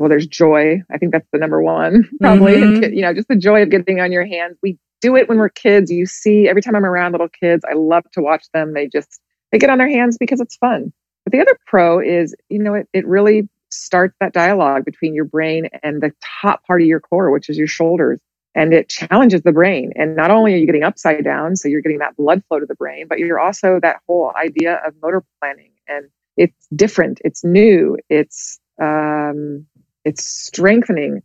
well, 0.00 0.08
there's 0.08 0.26
joy. 0.26 0.82
I 0.90 0.98
think 0.98 1.12
that's 1.12 1.28
the 1.32 1.38
number 1.38 1.62
one, 1.62 2.10
probably. 2.20 2.54
Mm-hmm. 2.54 2.92
You 2.92 3.02
know, 3.02 3.14
just 3.14 3.28
the 3.28 3.36
joy 3.36 3.62
of 3.62 3.70
getting 3.70 4.00
on 4.00 4.10
your 4.10 4.26
hands. 4.26 4.58
We 4.64 4.78
do 5.00 5.14
it 5.14 5.28
when 5.28 5.38
we're 5.38 5.48
kids. 5.48 5.92
You 5.92 6.06
see, 6.06 6.48
every 6.48 6.60
time 6.60 6.74
I'm 6.74 6.84
around 6.84 7.12
little 7.12 7.28
kids, 7.28 7.64
I 7.64 7.74
love 7.74 8.02
to 8.14 8.20
watch 8.20 8.46
them. 8.52 8.74
They 8.74 8.88
just 8.88 9.20
they 9.52 9.58
get 9.58 9.70
on 9.70 9.78
their 9.78 9.88
hands 9.88 10.18
because 10.18 10.40
it's 10.40 10.56
fun. 10.56 10.92
But 11.24 11.32
the 11.32 11.40
other 11.40 11.56
pro 11.68 12.00
is, 12.00 12.34
you 12.48 12.58
know, 12.58 12.74
it, 12.74 12.88
it 12.92 13.06
really 13.06 13.48
starts 13.70 14.16
that 14.18 14.32
dialogue 14.32 14.84
between 14.84 15.14
your 15.14 15.24
brain 15.24 15.68
and 15.84 16.02
the 16.02 16.10
top 16.42 16.66
part 16.66 16.82
of 16.82 16.88
your 16.88 16.98
core, 16.98 17.30
which 17.30 17.48
is 17.48 17.56
your 17.56 17.68
shoulders. 17.68 18.18
And 18.54 18.72
it 18.72 18.88
challenges 18.88 19.42
the 19.42 19.52
brain. 19.52 19.92
And 19.96 20.14
not 20.14 20.30
only 20.30 20.54
are 20.54 20.56
you 20.56 20.66
getting 20.66 20.84
upside 20.84 21.24
down, 21.24 21.56
so 21.56 21.68
you're 21.68 21.80
getting 21.80 21.98
that 21.98 22.16
blood 22.16 22.42
flow 22.48 22.60
to 22.60 22.66
the 22.66 22.76
brain, 22.76 23.06
but 23.08 23.18
you're 23.18 23.40
also 23.40 23.80
that 23.80 23.96
whole 24.06 24.32
idea 24.36 24.80
of 24.86 24.94
motor 25.02 25.24
planning. 25.40 25.72
And 25.88 26.06
it's 26.36 26.66
different, 26.74 27.20
it's 27.24 27.44
new, 27.44 27.96
it's 28.08 28.60
um, 28.80 29.66
it's 30.04 30.24
strengthening. 30.24 31.22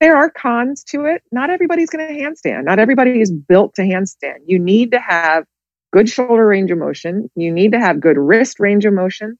There 0.00 0.16
are 0.16 0.30
cons 0.30 0.82
to 0.84 1.04
it. 1.04 1.22
Not 1.30 1.50
everybody's 1.50 1.90
going 1.90 2.06
to 2.06 2.14
handstand. 2.14 2.64
Not 2.64 2.78
everybody 2.78 3.20
is 3.20 3.30
built 3.30 3.74
to 3.74 3.82
handstand. 3.82 4.38
You 4.46 4.58
need 4.58 4.92
to 4.92 4.98
have 4.98 5.44
good 5.92 6.08
shoulder 6.08 6.46
range 6.46 6.70
of 6.70 6.78
motion. 6.78 7.30
You 7.36 7.52
need 7.52 7.72
to 7.72 7.78
have 7.78 8.00
good 8.00 8.16
wrist 8.18 8.58
range 8.58 8.84
of 8.84 8.94
motion. 8.94 9.38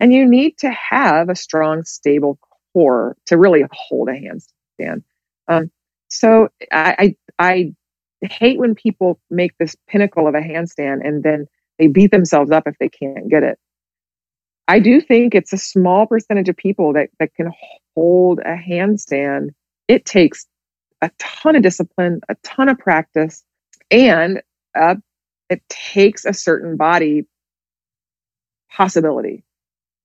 And 0.00 0.12
you 0.12 0.26
need 0.26 0.58
to 0.58 0.70
have 0.70 1.28
a 1.28 1.36
strong, 1.36 1.84
stable 1.84 2.38
core 2.72 3.16
to 3.26 3.36
really 3.36 3.64
hold 3.70 4.08
a 4.08 4.12
handstand. 4.12 5.02
Um, 5.46 5.70
so 6.10 6.48
I, 6.70 7.14
I, 7.38 7.74
I 8.22 8.26
hate 8.26 8.58
when 8.58 8.74
people 8.74 9.18
make 9.30 9.56
this 9.58 9.76
pinnacle 9.88 10.26
of 10.26 10.34
a 10.34 10.40
handstand 10.40 11.06
and 11.06 11.22
then 11.22 11.46
they 11.78 11.86
beat 11.86 12.10
themselves 12.10 12.50
up 12.50 12.64
if 12.66 12.76
they 12.78 12.88
can't 12.88 13.28
get 13.30 13.42
it. 13.42 13.58
I 14.68 14.78
do 14.78 15.00
think 15.00 15.34
it's 15.34 15.52
a 15.52 15.58
small 15.58 16.06
percentage 16.06 16.48
of 16.48 16.56
people 16.56 16.92
that, 16.92 17.08
that 17.18 17.34
can 17.34 17.50
hold 17.94 18.40
a 18.40 18.56
handstand. 18.56 19.50
It 19.88 20.04
takes 20.04 20.46
a 21.00 21.10
ton 21.18 21.56
of 21.56 21.62
discipline, 21.62 22.20
a 22.28 22.36
ton 22.44 22.68
of 22.68 22.78
practice, 22.78 23.42
and 23.90 24.42
a 24.76 24.96
it 25.48 25.62
takes 25.68 26.24
a 26.24 26.32
certain 26.32 26.76
body 26.76 27.26
possibility. 28.70 29.42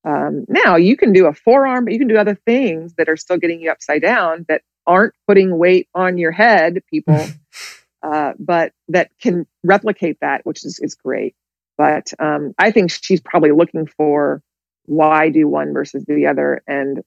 Um, 0.04 0.46
now 0.48 0.76
you 0.76 0.98
can 0.98 1.14
do 1.14 1.28
a 1.28 1.34
forearm, 1.34 1.86
but 1.86 1.94
you 1.94 2.00
can 2.00 2.08
do 2.08 2.18
other 2.18 2.36
things 2.36 2.96
that 2.98 3.10
are 3.10 3.18
still 3.18 3.38
getting 3.38 3.62
you 3.62 3.72
upside 3.72 4.02
down 4.02 4.46
that 4.48 4.64
aren't 4.88 5.14
putting 5.28 5.58
weight 5.58 5.88
on 5.94 6.18
your 6.18 6.32
head, 6.32 6.82
people, 6.90 7.26
uh, 8.04 8.34
but 8.40 8.74
that 8.90 9.12
can 9.20 9.46
replicate 9.64 10.18
that, 10.22 10.46
which 10.46 10.66
is, 10.66 10.80
is 10.80 10.96
great. 10.96 11.36
But 11.78 12.14
um, 12.20 12.54
I 12.58 12.72
think 12.72 12.92
she's 12.92 13.22
probably 13.22 13.52
looking 13.52 13.88
for 13.88 14.42
why 14.86 15.30
do 15.30 15.48
one 15.48 15.74
versus 15.74 16.06
the 16.06 16.28
other, 16.28 16.62
and 16.68 17.02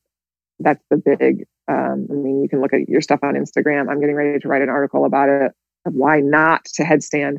that's 0.58 0.84
the 0.90 0.96
big. 0.96 1.46
Um, 1.68 2.08
I 2.10 2.14
mean, 2.14 2.42
you 2.42 2.48
can 2.48 2.60
look 2.60 2.72
at 2.72 2.88
your 2.88 3.00
stuff 3.00 3.20
on 3.22 3.34
Instagram. 3.34 3.90
I'm 3.90 4.00
getting 4.00 4.14
ready 4.14 4.38
to 4.38 4.48
write 4.48 4.62
an 4.62 4.68
article 4.68 5.04
about 5.04 5.28
it 5.28 5.52
of 5.86 5.94
why 5.94 6.20
not 6.20 6.64
to 6.74 6.82
headstand 6.82 7.38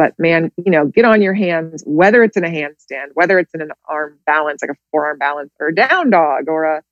but 0.00 0.14
man, 0.18 0.50
you 0.56 0.70
know, 0.70 0.86
get 0.86 1.04
on 1.04 1.20
your 1.20 1.34
hands, 1.34 1.82
whether 1.86 2.22
it's 2.22 2.34
in 2.34 2.42
a 2.42 2.48
handstand, 2.48 3.08
whether 3.12 3.38
it's 3.38 3.52
in 3.52 3.60
an 3.60 3.72
arm 3.86 4.18
balance, 4.24 4.62
like 4.62 4.70
a 4.70 4.80
forearm 4.90 5.18
balance 5.18 5.50
or 5.60 5.68
a 5.68 5.74
down 5.74 6.08
dog 6.08 6.48
or 6.48 6.64
a, 6.64 6.82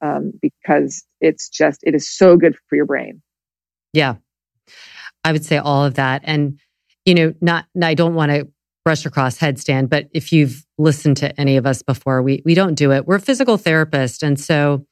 um, 0.00 0.32
because 0.40 1.04
it's 1.20 1.48
just, 1.48 1.80
it 1.82 1.94
is 1.94 2.10
so 2.10 2.36
good 2.36 2.56
for 2.68 2.76
your 2.76 2.86
brain. 2.86 3.22
Yeah. 3.92 4.16
I 5.24 5.32
would 5.32 5.44
say 5.44 5.58
all 5.58 5.84
of 5.84 5.94
that. 5.94 6.22
And, 6.24 6.58
you 7.04 7.14
know, 7.14 7.34
not, 7.40 7.66
I 7.82 7.94
don't 7.94 8.14
want 8.14 8.32
to 8.32 8.48
brush 8.84 9.04
across 9.06 9.38
headstand, 9.38 9.88
but 9.88 10.08
if 10.12 10.32
you've 10.32 10.64
listened 10.78 11.16
to 11.18 11.38
any 11.40 11.56
of 11.56 11.66
us 11.66 11.82
before, 11.82 12.22
we, 12.22 12.42
we 12.44 12.54
don't 12.54 12.74
do 12.74 12.92
it. 12.92 13.06
We're 13.06 13.18
physical 13.18 13.58
therapists. 13.58 14.22
And 14.22 14.38
so 14.38 14.86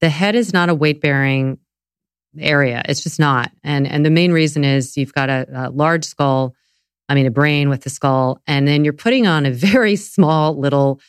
the 0.00 0.08
head 0.08 0.34
is 0.34 0.52
not 0.52 0.68
a 0.68 0.74
weight 0.74 1.00
bearing 1.00 1.58
area. 2.38 2.82
It's 2.86 3.02
just 3.02 3.18
not. 3.18 3.50
And, 3.62 3.86
and 3.86 4.04
the 4.04 4.10
main 4.10 4.32
reason 4.32 4.64
is 4.64 4.96
you've 4.96 5.14
got 5.14 5.30
a, 5.30 5.46
a 5.52 5.70
large 5.70 6.04
skull 6.04 6.54
I 7.08 7.14
mean, 7.14 7.26
a 7.26 7.30
brain 7.30 7.68
with 7.68 7.86
a 7.86 7.90
skull. 7.90 8.40
And 8.46 8.66
then 8.66 8.84
you're 8.84 8.92
putting 8.92 9.26
on 9.26 9.46
a 9.46 9.50
very 9.52 9.96
small 9.96 10.58
little 10.58 11.00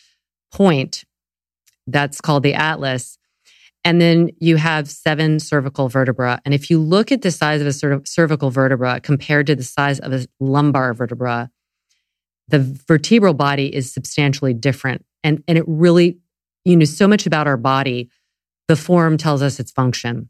point 0.52 1.04
that's 1.88 2.22
called 2.22 2.44
the 2.44 2.54
atlas. 2.54 3.18
And 3.84 4.02
then 4.02 4.32
you 4.40 4.58
have 4.58 4.90
seven 4.90 5.40
cervical 5.40 5.88
vertebra. 5.88 6.42
And 6.44 6.54
if 6.54 6.70
you 6.70 6.80
look 6.80 7.12
at 7.12 7.22
the 7.22 7.32
size 7.32 7.62
of 7.62 7.68
a 7.68 7.94
of 7.94 8.08
cervical 8.08 8.50
vertebra 8.50 9.00
compared 9.00 9.48
to 9.48 9.56
the 9.56 9.64
size 9.64 10.00
of 10.00 10.12
a 10.12 10.28
lumbar 10.40 10.94
vertebra, 10.94 11.50
the 12.50 12.60
vertebral 12.88 13.34
body 13.34 13.74
is 13.74 13.92
substantially 13.92 14.54
different. 14.54 15.06
And, 15.24 15.44
and 15.48 15.58
it 15.58 15.64
really, 15.68 16.20
you 16.66 16.76
know, 16.76 16.86
so 16.86 17.08
much 17.08 17.26
about 17.26 17.48
our 17.48 17.58
body, 17.58 18.10
the 18.68 18.76
form 18.76 19.18
tells 19.18 19.42
us 19.42 19.60
its 19.60 19.72
function. 19.72 20.30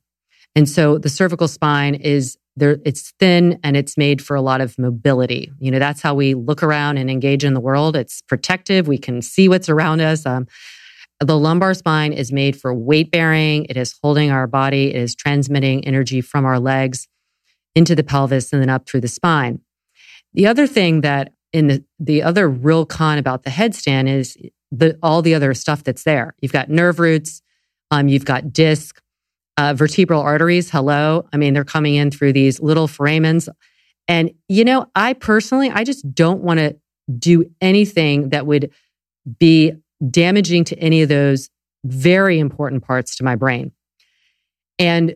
And 0.56 0.70
so 0.70 0.98
the 0.98 1.10
cervical 1.10 1.48
spine 1.48 1.96
is 1.96 2.38
there 2.58 2.80
it's 2.86 3.13
thin 3.20 3.60
and 3.63 3.78
it's 3.78 3.98
made 3.98 4.22
for 4.22 4.36
a 4.36 4.41
lot 4.41 4.60
of 4.60 4.78
mobility 4.78 5.52
you 5.60 5.70
know 5.72 5.80
that's 5.80 6.02
how 6.02 6.13
we 6.13 6.34
look 6.34 6.63
around 6.63 6.98
and 6.98 7.10
engage 7.10 7.46
in 7.46 7.54
the 7.54 7.60
world 7.60 7.96
it's 7.96 8.22
protective 8.24 8.88
we 8.88 8.98
can 8.98 9.22
see 9.22 9.48
what's 9.48 9.70
around 9.70 10.02
us 10.02 10.26
um, 10.26 10.48
the 11.19 11.38
lumbar 11.38 11.73
spine 11.73 12.13
is 12.13 12.32
made 12.32 12.60
for 12.60 12.73
weight 12.73 13.12
bearing. 13.12 13.65
It 13.69 13.77
is 13.77 13.95
holding 14.01 14.30
our 14.32 14.47
body. 14.47 14.93
It 14.93 14.97
is 14.97 15.15
transmitting 15.15 15.86
energy 15.86 16.21
from 16.21 16.45
our 16.45 16.60
legs 16.60 17.08
into 17.75 17.95
the 17.95 18.03
pelvis 18.03 18.53
and 18.53 18.62
then 18.62 18.69
up 18.69 18.88
through 18.88 19.01
the 19.01 19.08
spine. 19.08 19.62
The 20.34 20.47
other 20.47 20.67
thing 20.67 21.01
that 21.01 21.34
in 21.53 21.67
the 21.67 21.84
the 21.99 22.21
other 22.21 22.49
real 22.49 22.86
con 22.86 23.17
about 23.17 23.43
the 23.43 23.49
headstand 23.49 24.10
is 24.10 24.38
the 24.71 24.97
all 25.01 25.21
the 25.21 25.34
other 25.34 25.53
stuff 25.53 25.84
that's 25.84 26.03
there. 26.03 26.36
You've 26.41 26.51
got 26.51 26.69
nerve 26.69 26.99
roots, 26.99 27.41
um, 27.89 28.08
you've 28.10 28.25
got 28.25 28.53
disc, 28.53 29.01
uh, 29.58 29.73
vertebral 29.73 30.21
arteries. 30.21 30.69
Hello, 30.69 31.27
I 31.34 31.38
mean 31.38 31.53
they're 31.53 31.63
coming 31.63 31.95
in 31.95 32.12
through 32.12 32.34
these 32.34 32.60
little 32.60 32.88
foramens, 32.88 33.47
and 34.08 34.32
you 34.47 34.65
know 34.65 34.88
I 34.95 35.13
personally 35.13 35.71
I 35.71 35.84
just 35.84 36.13
don't 36.13 36.41
want 36.41 36.60
to 36.60 36.77
do 37.17 37.49
anything 37.62 38.30
that 38.30 38.45
would 38.45 38.71
be 39.39 39.73
damaging 40.10 40.63
to 40.65 40.77
any 40.79 41.01
of 41.01 41.10
those 41.10 41.49
very 41.83 42.39
important 42.39 42.83
parts 42.83 43.15
to 43.15 43.23
my 43.23 43.36
brain. 43.36 43.71
And 44.79 45.15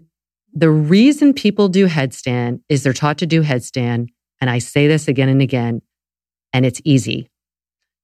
the 0.53 0.69
reason 0.69 1.33
people 1.33 1.69
do 1.69 1.87
headstand 1.87 2.61
is 2.67 2.83
they're 2.83 2.93
taught 2.93 3.17
to 3.19 3.25
do 3.25 3.43
headstand. 3.43 4.09
And 4.39 4.49
I 4.49 4.59
say 4.59 4.87
this 4.87 5.07
again 5.07 5.29
and 5.29 5.41
again, 5.41 5.81
and 6.51 6.65
it's 6.65 6.81
easy. 6.83 7.29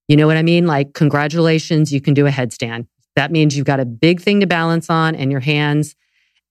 You 0.08 0.16
know 0.16 0.28
what 0.28 0.38
I 0.38 0.44
mean? 0.44 0.66
Like, 0.66 0.94
congratulations, 0.94 1.92
you 1.92 2.00
can 2.00 2.14
do 2.14 2.28
a 2.28 2.32
headstand. 2.32 2.88
That 3.16 3.32
means 3.32 3.58
you've 3.58 3.66
got 3.66 3.80
a 3.80 3.86
big 3.86 4.22
thing 4.22 4.40
to 4.40 4.48
balance 4.48 4.90
on 4.90 5.16
and 5.16 5.32
your 5.32 5.42
hands. 5.42 5.96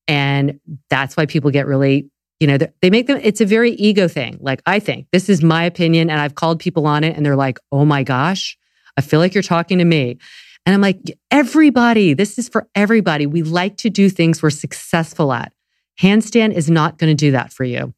And 0.08 0.60
that's 0.90 1.16
why 1.16 1.26
people 1.26 1.50
get 1.50 1.66
really, 1.66 2.10
you 2.40 2.46
know, 2.46 2.58
they 2.82 2.90
make 2.90 3.06
them, 3.06 3.18
it's 3.22 3.40
a 3.40 3.46
very 3.46 3.72
ego 3.72 4.08
thing. 4.08 4.38
Like, 4.40 4.60
I 4.66 4.78
think 4.78 5.06
this 5.12 5.28
is 5.28 5.42
my 5.42 5.64
opinion. 5.64 6.10
And 6.10 6.20
I've 6.20 6.34
called 6.34 6.60
people 6.60 6.86
on 6.86 7.04
it 7.04 7.16
and 7.16 7.24
they're 7.24 7.36
like, 7.36 7.58
oh 7.72 7.84
my 7.84 8.02
gosh, 8.02 8.58
I 8.96 9.00
feel 9.00 9.20
like 9.20 9.34
you're 9.34 9.42
talking 9.42 9.78
to 9.78 9.84
me. 9.84 10.18
And 10.64 10.74
I'm 10.74 10.80
like, 10.80 10.98
everybody, 11.30 12.12
this 12.12 12.38
is 12.38 12.48
for 12.48 12.68
everybody. 12.74 13.26
We 13.26 13.42
like 13.42 13.76
to 13.78 13.90
do 13.90 14.10
things 14.10 14.42
we're 14.42 14.50
successful 14.50 15.32
at. 15.32 15.52
Handstand 16.00 16.54
is 16.54 16.68
not 16.68 16.98
going 16.98 17.10
to 17.10 17.14
do 17.14 17.30
that 17.32 17.52
for 17.52 17.64
you. 17.64 17.94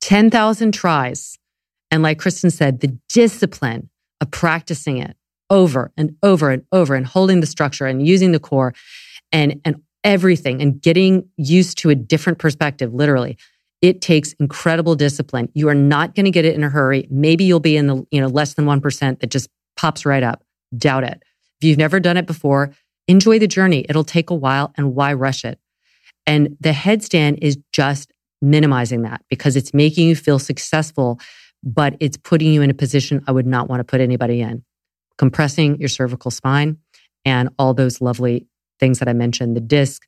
10,000 0.00 0.72
tries. 0.72 1.38
And 1.90 2.02
like 2.02 2.18
Kristen 2.18 2.50
said, 2.50 2.80
the 2.80 2.98
discipline 3.08 3.90
of 4.20 4.30
practicing 4.30 4.98
it 4.98 5.16
over 5.50 5.92
and 5.96 6.16
over 6.22 6.50
and 6.50 6.64
over 6.72 6.94
and 6.94 7.06
holding 7.06 7.40
the 7.40 7.46
structure 7.46 7.86
and 7.86 8.06
using 8.06 8.32
the 8.32 8.40
core 8.40 8.74
and, 9.32 9.60
and 9.64 9.82
everything 10.04 10.62
and 10.62 10.80
getting 10.80 11.28
used 11.36 11.78
to 11.78 11.90
a 11.90 11.94
different 11.94 12.38
perspective, 12.38 12.94
literally. 12.94 13.36
It 13.80 14.00
takes 14.00 14.32
incredible 14.34 14.96
discipline. 14.96 15.50
You 15.54 15.68
are 15.68 15.74
not 15.74 16.14
going 16.14 16.24
to 16.24 16.32
get 16.32 16.44
it 16.44 16.54
in 16.54 16.64
a 16.64 16.68
hurry. 16.68 17.06
Maybe 17.10 17.44
you'll 17.44 17.60
be 17.60 17.76
in 17.76 17.86
the, 17.86 18.06
you 18.10 18.20
know, 18.20 18.26
less 18.26 18.54
than 18.54 18.64
1% 18.64 19.20
that 19.20 19.30
just 19.30 19.48
pops 19.78 20.04
right 20.04 20.22
up. 20.22 20.42
Doubt 20.76 21.04
it. 21.04 21.22
If 21.60 21.68
you've 21.68 21.78
never 21.78 22.00
done 22.00 22.16
it 22.16 22.26
before, 22.26 22.74
enjoy 23.06 23.38
the 23.38 23.46
journey. 23.46 23.86
It'll 23.88 24.04
take 24.04 24.28
a 24.28 24.34
while 24.34 24.74
and 24.76 24.94
why 24.94 25.12
rush 25.14 25.44
it? 25.44 25.58
And 26.26 26.56
the 26.60 26.72
headstand 26.72 27.38
is 27.40 27.56
just 27.72 28.12
minimizing 28.42 29.02
that 29.02 29.22
because 29.30 29.56
it's 29.56 29.72
making 29.72 30.08
you 30.08 30.16
feel 30.16 30.38
successful, 30.38 31.18
but 31.62 31.96
it's 32.00 32.16
putting 32.16 32.52
you 32.52 32.60
in 32.60 32.70
a 32.70 32.74
position 32.74 33.24
I 33.26 33.32
would 33.32 33.46
not 33.46 33.68
want 33.68 33.80
to 33.80 33.84
put 33.84 34.00
anybody 34.00 34.40
in. 34.40 34.64
Compressing 35.16 35.78
your 35.80 35.88
cervical 35.88 36.30
spine 36.30 36.76
and 37.24 37.48
all 37.58 37.72
those 37.72 38.00
lovely 38.00 38.46
things 38.78 38.98
that 38.98 39.08
I 39.08 39.12
mentioned, 39.12 39.56
the 39.56 39.60
disc, 39.60 40.02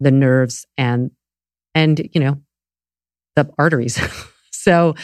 the 0.00 0.10
nerves, 0.10 0.66
and 0.76 1.10
and 1.74 2.08
you 2.12 2.20
know, 2.20 2.40
the 3.36 3.48
arteries. 3.58 4.00
so 4.50 4.94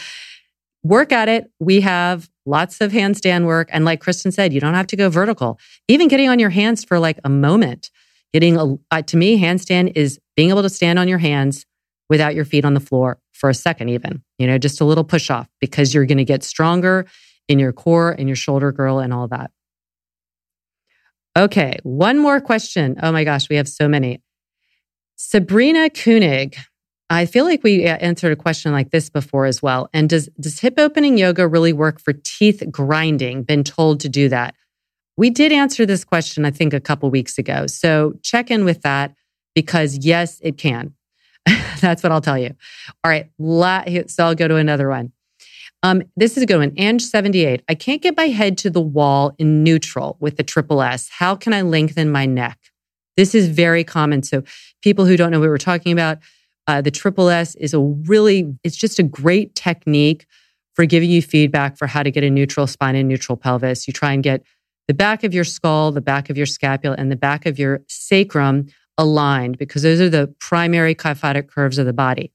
work 0.84 1.10
at 1.10 1.28
it. 1.28 1.50
We 1.58 1.80
have 1.80 2.30
lots 2.46 2.80
of 2.80 2.92
handstand 2.92 3.46
work. 3.46 3.68
And 3.72 3.84
like 3.84 4.00
Kristen 4.00 4.30
said, 4.30 4.52
you 4.52 4.60
don't 4.60 4.74
have 4.74 4.86
to 4.88 4.96
go 4.96 5.08
vertical. 5.08 5.58
Even 5.88 6.08
getting 6.08 6.28
on 6.28 6.38
your 6.38 6.50
hands 6.50 6.84
for 6.84 6.98
like 6.98 7.18
a 7.24 7.30
moment, 7.30 7.90
getting 8.32 8.56
a, 8.56 8.76
uh, 8.90 9.02
to 9.02 9.16
me, 9.16 9.40
handstand 9.40 9.92
is 9.96 10.20
being 10.36 10.50
able 10.50 10.62
to 10.62 10.68
stand 10.68 10.98
on 10.98 11.08
your 11.08 11.18
hands 11.18 11.64
without 12.10 12.34
your 12.34 12.44
feet 12.44 12.64
on 12.64 12.74
the 12.74 12.80
floor 12.80 13.18
for 13.32 13.48
a 13.48 13.54
second, 13.54 13.88
even, 13.88 14.22
you 14.38 14.46
know, 14.46 14.58
just 14.58 14.80
a 14.80 14.84
little 14.84 15.04
push 15.04 15.30
off 15.30 15.48
because 15.58 15.94
you're 15.94 16.04
going 16.04 16.18
to 16.18 16.24
get 16.24 16.44
stronger 16.44 17.06
in 17.48 17.58
your 17.58 17.72
core 17.72 18.12
and 18.12 18.28
your 18.28 18.36
shoulder 18.36 18.70
girdle 18.70 19.00
and 19.00 19.12
all 19.12 19.26
that. 19.28 19.50
Okay, 21.36 21.78
one 21.82 22.18
more 22.18 22.40
question. 22.40 22.96
Oh 23.02 23.10
my 23.10 23.24
gosh, 23.24 23.48
we 23.48 23.56
have 23.56 23.68
so 23.68 23.88
many. 23.88 24.22
Sabrina 25.16 25.90
Koenig 25.90 26.56
I 27.10 27.26
feel 27.26 27.44
like 27.44 27.62
we 27.62 27.86
uh, 27.86 27.96
answered 27.96 28.32
a 28.32 28.36
question 28.36 28.72
like 28.72 28.90
this 28.90 29.10
before 29.10 29.46
as 29.46 29.62
well. 29.62 29.88
And 29.92 30.08
does, 30.08 30.28
does 30.40 30.60
hip 30.60 30.74
opening 30.78 31.18
yoga 31.18 31.46
really 31.46 31.72
work 31.72 32.00
for 32.00 32.12
teeth 32.12 32.62
grinding? 32.70 33.42
Been 33.42 33.64
told 33.64 34.00
to 34.00 34.08
do 34.08 34.28
that. 34.30 34.54
We 35.16 35.30
did 35.30 35.52
answer 35.52 35.86
this 35.86 36.04
question, 36.04 36.44
I 36.44 36.50
think, 36.50 36.72
a 36.72 36.80
couple 36.80 37.10
weeks 37.10 37.38
ago. 37.38 37.66
So 37.66 38.14
check 38.22 38.50
in 38.50 38.64
with 38.64 38.82
that 38.82 39.14
because 39.54 39.98
yes, 40.04 40.40
it 40.42 40.58
can. 40.58 40.94
That's 41.80 42.02
what 42.02 42.10
I'll 42.10 42.20
tell 42.20 42.38
you. 42.38 42.54
All 43.04 43.10
right. 43.10 43.30
so 44.10 44.24
I'll 44.24 44.34
go 44.34 44.48
to 44.48 44.56
another 44.56 44.88
one. 44.88 45.12
Um, 45.82 46.02
this 46.16 46.38
is 46.38 46.42
a 46.42 46.46
good 46.46 46.56
one. 46.56 46.70
Ange78. 46.72 47.60
I 47.68 47.74
can't 47.74 48.00
get 48.00 48.16
my 48.16 48.28
head 48.28 48.56
to 48.58 48.70
the 48.70 48.80
wall 48.80 49.34
in 49.38 49.62
neutral 49.62 50.16
with 50.18 50.38
the 50.38 50.42
triple 50.42 50.80
S. 50.80 51.10
How 51.10 51.36
can 51.36 51.52
I 51.52 51.60
lengthen 51.60 52.10
my 52.10 52.24
neck? 52.24 52.58
This 53.18 53.34
is 53.34 53.48
very 53.48 53.84
common. 53.84 54.22
So 54.22 54.42
people 54.82 55.04
who 55.04 55.16
don't 55.16 55.30
know 55.30 55.40
what 55.40 55.50
we're 55.50 55.58
talking 55.58 55.92
about, 55.92 56.18
uh, 56.66 56.80
the 56.80 56.90
triple 56.90 57.28
S 57.28 57.54
is 57.56 57.74
a 57.74 57.80
really, 57.80 58.54
it's 58.62 58.76
just 58.76 58.98
a 58.98 59.02
great 59.02 59.54
technique 59.54 60.26
for 60.74 60.86
giving 60.86 61.10
you 61.10 61.22
feedback 61.22 61.76
for 61.76 61.86
how 61.86 62.02
to 62.02 62.10
get 62.10 62.24
a 62.24 62.30
neutral 62.30 62.66
spine 62.66 62.96
and 62.96 63.08
neutral 63.08 63.36
pelvis. 63.36 63.86
You 63.86 63.92
try 63.92 64.12
and 64.12 64.22
get 64.22 64.42
the 64.88 64.94
back 64.94 65.24
of 65.24 65.32
your 65.32 65.44
skull, 65.44 65.92
the 65.92 66.00
back 66.00 66.30
of 66.30 66.36
your 66.36 66.46
scapula, 66.46 66.96
and 66.98 67.10
the 67.10 67.16
back 67.16 67.46
of 67.46 67.58
your 67.58 67.82
sacrum 67.88 68.66
aligned 68.98 69.58
because 69.58 69.82
those 69.82 70.00
are 70.00 70.10
the 70.10 70.34
primary 70.40 70.94
kyphotic 70.94 71.48
curves 71.48 71.78
of 71.78 71.86
the 71.86 71.92
body. 71.92 72.32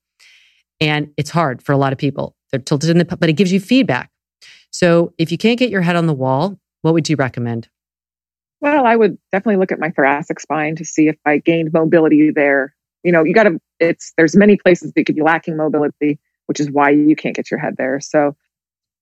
And 0.81 1.11
it's 1.17 1.29
hard 1.29 1.61
for 1.61 1.73
a 1.73 1.77
lot 1.77 1.91
of 1.91 1.99
people. 1.99 2.35
They're 2.51 2.59
tilted 2.59 2.89
in 2.89 2.97
the, 2.97 3.05
but 3.05 3.29
it 3.29 3.33
gives 3.33 3.51
you 3.51 3.59
feedback. 3.59 4.09
So 4.71 5.13
if 5.17 5.31
you 5.31 5.37
can't 5.37 5.59
get 5.59 5.69
your 5.69 5.81
head 5.81 5.95
on 5.95 6.07
the 6.07 6.13
wall, 6.13 6.59
what 6.81 6.93
would 6.93 7.09
you 7.09 7.15
recommend? 7.15 7.67
Well, 8.61 8.85
I 8.85 8.95
would 8.95 9.17
definitely 9.31 9.57
look 9.57 9.71
at 9.71 9.79
my 9.79 9.89
thoracic 9.89 10.39
spine 10.39 10.75
to 10.77 10.85
see 10.85 11.07
if 11.07 11.17
I 11.25 11.37
gained 11.37 11.71
mobility 11.73 12.31
there 12.31 12.75
you 13.03 13.12
know, 13.12 13.23
you 13.23 13.33
got 13.33 13.43
to, 13.43 13.59
it's, 13.79 14.13
there's 14.17 14.35
many 14.35 14.57
places 14.57 14.91
that 14.93 15.05
could 15.05 15.15
be 15.15 15.21
lacking 15.21 15.57
mobility, 15.57 16.19
which 16.47 16.59
is 16.59 16.69
why 16.69 16.89
you 16.89 17.15
can't 17.15 17.35
get 17.35 17.49
your 17.49 17.59
head 17.59 17.75
there. 17.77 17.99
So, 17.99 18.35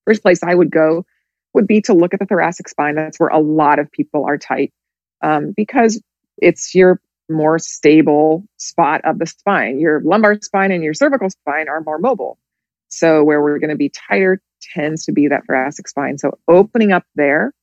first 0.05 0.21
place 0.21 0.43
I 0.43 0.55
would 0.55 0.71
go 0.71 1.05
would 1.53 1.67
be 1.67 1.81
to 1.81 1.93
look 1.93 2.13
at 2.13 2.19
the 2.19 2.25
thoracic 2.25 2.69
spine. 2.69 2.95
That's 2.95 3.19
where 3.19 3.29
a 3.29 3.39
lot 3.39 3.79
of 3.79 3.91
people 3.91 4.25
are 4.25 4.37
tight 4.37 4.73
um, 5.21 5.53
because 5.55 6.01
it's 6.37 6.75
your 6.75 7.01
more 7.29 7.59
stable 7.59 8.45
spot 8.57 9.01
of 9.03 9.19
the 9.19 9.25
spine. 9.25 9.79
Your 9.79 10.01
lumbar 10.01 10.39
spine 10.41 10.71
and 10.71 10.83
your 10.83 10.93
cervical 10.93 11.29
spine 11.29 11.67
are 11.67 11.81
more 11.81 11.99
mobile. 11.99 12.37
So, 12.89 13.23
where 13.23 13.41
we're 13.41 13.59
going 13.59 13.69
to 13.69 13.75
be 13.75 13.89
tighter 13.89 14.41
tends 14.73 15.05
to 15.05 15.11
be 15.11 15.27
that 15.27 15.45
thoracic 15.45 15.87
spine. 15.87 16.17
So, 16.17 16.37
opening 16.47 16.91
up 16.91 17.03
there 17.15 17.53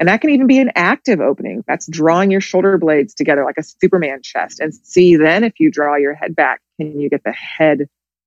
and 0.00 0.08
that 0.08 0.22
can 0.22 0.30
even 0.30 0.46
be 0.46 0.58
an 0.58 0.72
active 0.74 1.20
opening. 1.20 1.62
That's 1.66 1.86
drawing 1.86 2.30
your 2.30 2.40
shoulder 2.40 2.78
blades 2.78 3.12
together 3.12 3.44
like 3.44 3.58
a 3.58 3.62
Superman 3.62 4.22
chest. 4.22 4.58
And 4.58 4.74
see 4.74 5.16
then 5.16 5.44
if 5.44 5.60
you 5.60 5.70
draw 5.70 5.96
your 5.96 6.14
head 6.14 6.34
back, 6.34 6.62
can 6.78 6.98
you 6.98 7.10
get 7.10 7.22
the 7.22 7.32
head 7.32 7.86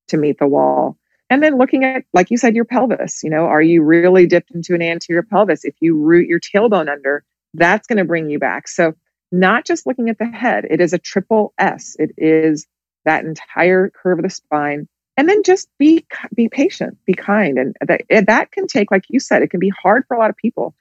to 0.10 0.18
meet 0.18 0.38
the 0.38 0.46
wall? 0.46 1.00
And 1.32 1.42
then 1.42 1.58
looking 1.58 1.84
at, 1.84 2.06
like 2.14 2.30
you 2.30 2.38
said, 2.38 2.56
your 2.56 2.66
pelvis. 2.66 3.24
You 3.24 3.32
know, 3.32 3.46
are 3.46 3.62
you 3.62 3.82
really 3.82 4.28
dipped 4.28 4.52
into 4.52 4.76
an 4.76 4.84
anterior 4.84 5.24
pelvis? 5.24 5.66
If 5.66 5.74
you 5.80 5.98
root 5.98 6.28
your 6.28 6.40
tailbone 6.40 6.92
under, 6.92 7.26
that's 7.56 7.88
going 7.88 7.98
to 7.98 8.06
bring 8.06 8.30
you 8.30 8.38
back. 8.38 8.68
So, 8.68 8.94
not 9.32 9.66
just 9.66 9.88
looking 9.88 10.10
at 10.10 10.20
the 10.20 10.26
head, 10.26 10.68
it 10.70 10.80
is 10.80 10.94
a 10.94 11.00
triple 11.00 11.56
S. 11.58 11.96
It 11.98 12.12
is 12.18 12.68
that 13.04 13.26
entire 13.26 13.90
curve 13.90 14.20
of 14.20 14.24
the 14.24 14.30
spine. 14.30 14.88
And 15.18 15.28
then 15.28 15.42
just 15.42 15.68
be 15.80 16.06
be 16.36 16.50
patient, 16.50 17.00
be 17.08 17.14
kind, 17.14 17.58
and 17.58 17.76
that 17.82 18.04
that 18.28 18.52
can 18.52 18.68
take, 18.68 18.92
like 18.92 19.06
you 19.10 19.20
said, 19.20 19.42
it 19.42 19.50
can 19.50 19.60
be 19.60 19.70
hard 19.70 20.06
for 20.08 20.16
a 20.16 20.20
lot 20.20 20.30
of 20.30 20.38
people 20.38 20.76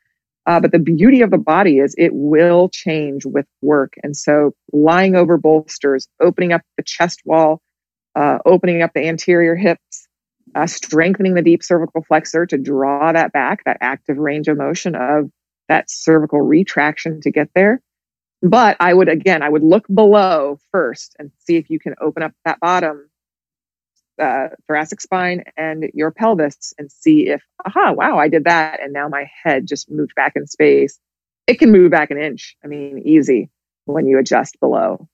uh, 0.47 0.61
but 0.61 0.73
the 0.73 0.79
beauty 0.79 1.23
of 1.23 1.31
the 1.31 1.39
body 1.39 1.79
is 1.79 1.95
it 1.97 2.11
will 2.13 2.69
change 2.69 3.25
with 3.25 3.47
work. 3.61 3.95
And 4.03 4.17
so 4.17 4.53
lying 4.73 5.15
over 5.15 5.37
bolsters, 5.37 6.09
opening 6.21 6.53
up 6.53 6.63
the 6.77 6.83
chest 6.83 7.23
wall, 7.25 7.61
uh, 8.15 8.39
opening 8.45 8.83
up 8.83 8.93
the 8.95 9.07
anterior 9.07 9.55
hips, 9.55 10.09
uh, 10.55 10.67
strengthening 10.67 11.35
the 11.35 11.43
deep 11.43 11.63
cervical 11.63 12.03
flexor 12.03 12.47
to 12.47 12.59
draw 12.59 13.13
that 13.13 13.33
back, 13.33 13.65
that 13.65 13.79
active 13.81 14.19
range 14.19 14.49
of 14.49 14.59
motion 14.59 14.95
of 14.95 15.31
that 15.69 15.89
cervical 15.89 16.41
retraction 16.41 17.21
to 17.21 17.31
get 17.31 17.49
there. 17.55 17.81
But 18.43 18.77
I 18.81 18.93
would, 18.93 19.09
again, 19.09 19.43
I 19.43 19.49
would 19.49 19.63
look 19.63 19.87
below 19.87 20.59
first 20.73 21.15
and 21.19 21.31
see 21.39 21.57
if 21.57 21.71
you 21.71 21.79
can 21.79 21.95
open 22.01 22.25
up 22.25 22.33
that 22.45 22.59
bottom 22.59 23.09
uh, 24.21 24.49
thoracic 24.67 25.01
spine 25.01 25.45
and 25.57 25.91
your 25.95 26.11
pelvis 26.11 26.75
and 26.79 26.91
see 26.91 27.29
if, 27.29 27.43
aha, 27.65 27.93
wow, 27.93 28.19
I 28.19 28.29
did 28.29 28.45
that. 28.45 28.81
And 28.83 28.93
now 28.93 29.09
my 29.09 29.31
head 29.43 29.67
just 29.67 29.91
moved 29.91 30.15
back 30.15 30.33
in 30.37 30.47
space. 30.47 30.99
It 31.47 31.59
can 31.59 31.73
move 31.73 31.91
back 31.91 32.11
an 32.11 32.19
inch. 32.19 32.57
I 32.65 32.69
mean, 32.69 33.03
easy 33.05 33.51
when 33.87 34.07
you 34.07 34.19
adjust 34.19 34.59
below. 34.61 35.09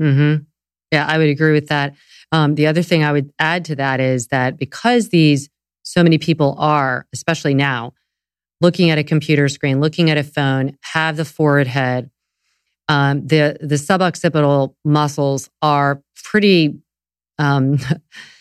Mm-hmm. 0.00 0.44
Yeah, 0.92 1.06
I 1.06 1.18
would 1.18 1.28
agree 1.28 1.52
with 1.52 1.68
that. 1.68 1.94
Um, 2.32 2.54
the 2.54 2.66
other 2.66 2.82
thing 2.82 3.04
I 3.04 3.12
would 3.12 3.32
add 3.38 3.64
to 3.66 3.76
that 3.76 4.00
is 4.00 4.28
that 4.28 4.58
because 4.58 5.08
these 5.08 5.48
so 5.82 6.02
many 6.02 6.18
people 6.18 6.56
are, 6.58 7.06
especially 7.12 7.54
now, 7.54 7.92
looking 8.60 8.90
at 8.90 8.98
a 8.98 9.04
computer 9.04 9.48
screen, 9.48 9.80
looking 9.80 10.10
at 10.10 10.16
a 10.16 10.24
phone, 10.24 10.76
have 10.80 11.16
the 11.16 11.24
forward 11.24 11.66
head, 11.66 12.10
um, 12.88 13.26
the 13.26 13.56
the 13.60 13.76
suboccipital 13.76 14.74
muscles 14.84 15.50
are 15.62 16.02
pretty 16.22 16.78
um, 17.38 17.78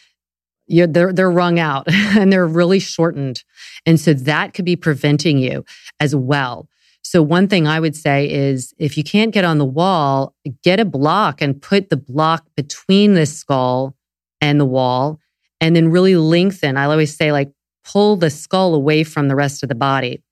you're, 0.68 0.88
they're, 0.88 1.14
they're 1.14 1.32
wrung 1.32 1.60
out 1.60 1.86
and 1.92 2.32
they're 2.32 2.48
really 2.48 2.80
shortened. 2.80 3.44
And 3.86 4.00
so 4.00 4.14
that 4.14 4.54
could 4.54 4.66
be 4.66 4.76
preventing 4.76 5.38
you 5.38 5.66
as 6.00 6.16
well. 6.16 6.68
So 7.04 7.22
one 7.22 7.48
thing 7.48 7.68
I 7.68 7.80
would 7.80 7.96
say 7.96 8.30
is 8.32 8.74
if 8.78 8.98
you 8.98 9.04
can't 9.04 9.34
get 9.34 9.44
on 9.44 9.58
the 9.58 9.66
wall, 9.66 10.34
get 10.64 10.80
a 10.80 10.86
block 10.86 11.42
and 11.42 11.62
put 11.62 11.90
the 11.90 11.98
block 11.98 12.48
between 12.56 13.14
the 13.14 13.26
skull 13.26 13.96
and 14.40 14.60
the 14.60 14.66
wall 14.66 15.20
and 15.60 15.76
then 15.76 15.90
really 15.90 16.16
lengthen. 16.16 16.78
I 16.78 16.86
always 16.86 17.16
say 17.16 17.32
like 17.32 17.52
pull 17.84 18.16
the 18.16 18.30
skull 18.30 18.74
away 18.74 19.04
from 19.04 19.28
the 19.28 19.36
rest 19.36 19.64
of 19.64 19.70
the 19.70 19.76
body. 19.76 20.24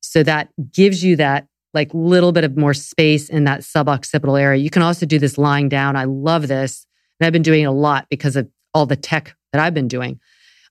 So 0.00 0.22
that 0.24 0.48
gives 0.72 1.04
you 1.04 1.16
that 1.16 1.46
like 1.74 1.90
little 1.92 2.32
bit 2.32 2.42
of 2.42 2.56
more 2.56 2.74
space 2.74 3.28
in 3.28 3.44
that 3.44 3.60
suboccipital 3.60 4.40
area. 4.40 4.60
You 4.60 4.70
can 4.70 4.82
also 4.82 5.06
do 5.06 5.18
this 5.18 5.38
lying 5.38 5.68
down. 5.68 5.94
I 5.94 6.04
love 6.04 6.48
this. 6.48 6.86
And 7.20 7.26
I've 7.26 7.32
been 7.32 7.42
doing 7.42 7.62
it 7.62 7.66
a 7.66 7.70
lot 7.70 8.06
because 8.10 8.34
of 8.34 8.48
all 8.74 8.86
the 8.86 8.96
tech 8.96 9.35
that 9.52 9.62
I've 9.62 9.74
been 9.74 9.88
doing, 9.88 10.20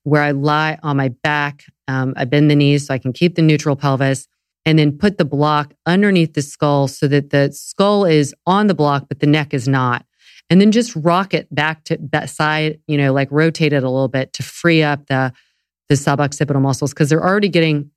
where 0.03 0.21
I 0.21 0.31
lie 0.31 0.77
on 0.83 0.97
my 0.97 1.09
back. 1.09 1.65
Um, 1.87 2.13
I 2.15 2.25
bend 2.25 2.49
the 2.49 2.55
knees 2.55 2.87
so 2.87 2.93
I 2.93 2.97
can 2.97 3.13
keep 3.13 3.35
the 3.35 3.41
neutral 3.41 3.75
pelvis 3.75 4.27
and 4.65 4.79
then 4.79 4.97
put 4.97 5.17
the 5.17 5.25
block 5.25 5.73
underneath 5.85 6.33
the 6.33 6.41
skull 6.41 6.87
so 6.87 7.07
that 7.07 7.29
the 7.29 7.51
skull 7.51 8.05
is 8.05 8.33
on 8.47 8.67
the 8.67 8.73
block, 8.73 9.05
but 9.07 9.19
the 9.19 9.27
neck 9.27 9.53
is 9.53 9.67
not. 9.67 10.05
And 10.49 10.59
then 10.61 10.71
just 10.71 10.95
rock 10.95 11.33
it 11.33 11.53
back 11.53 11.83
to 11.85 11.97
that 12.11 12.29
side, 12.29 12.79
you 12.87 12.97
know, 12.97 13.13
like 13.13 13.29
rotate 13.31 13.73
it 13.73 13.83
a 13.83 13.89
little 13.89 14.07
bit 14.07 14.33
to 14.33 14.43
free 14.43 14.83
up 14.83 15.07
the, 15.07 15.33
the 15.89 15.95
suboccipital 15.95 16.61
muscles 16.61 16.93
because 16.93 17.09
they're 17.09 17.23
already 17.23 17.49
getting 17.49 17.91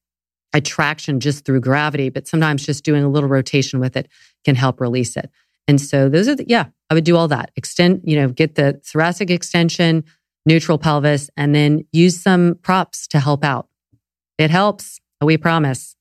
a 0.55 0.61
traction 0.61 1.21
just 1.21 1.45
through 1.45 1.61
gravity, 1.61 2.09
but 2.09 2.27
sometimes 2.27 2.65
just 2.65 2.85
doing 2.85 3.05
a 3.05 3.09
little 3.09 3.29
rotation 3.29 3.81
with 3.81 3.97
it 3.97 4.09
can 4.45 4.55
help 4.55 4.81
release 4.81 5.17
it. 5.17 5.31
And 5.67 5.79
so 5.79 6.09
those 6.09 6.29
are 6.29 6.37
the, 6.37 6.47
yeah, 6.49 6.67
I 6.89 6.95
would 6.95 7.05
do 7.05 7.17
all 7.17 7.29
that. 7.29 7.51
Extend, 7.57 8.01
you 8.05 8.17
know, 8.17 8.29
get 8.29 8.55
the 8.55 8.81
thoracic 8.85 9.31
extension, 9.31 10.05
neutral 10.49 10.79
pelvis, 10.79 11.31
and 11.37 11.55
then 11.55 11.85
use 11.93 12.21
some 12.21 12.57
props 12.63 13.07
to 13.09 13.21
help 13.21 13.45
out. 13.45 13.69
It 14.39 14.51
helps. 14.51 14.99
We 15.21 15.37
promise. 15.37 15.95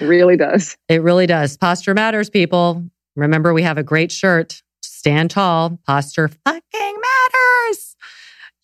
It 0.00 0.06
really 0.06 0.36
does. 0.36 0.76
It 0.88 1.02
really 1.02 1.26
does. 1.26 1.56
Posture 1.56 1.94
matters, 1.94 2.30
people. 2.30 2.84
Remember, 3.14 3.52
we 3.54 3.62
have 3.62 3.78
a 3.78 3.82
great 3.82 4.10
shirt. 4.10 4.62
Stand 4.82 5.30
tall. 5.30 5.78
Posture 5.86 6.28
fucking 6.28 6.62
matters. 6.72 7.96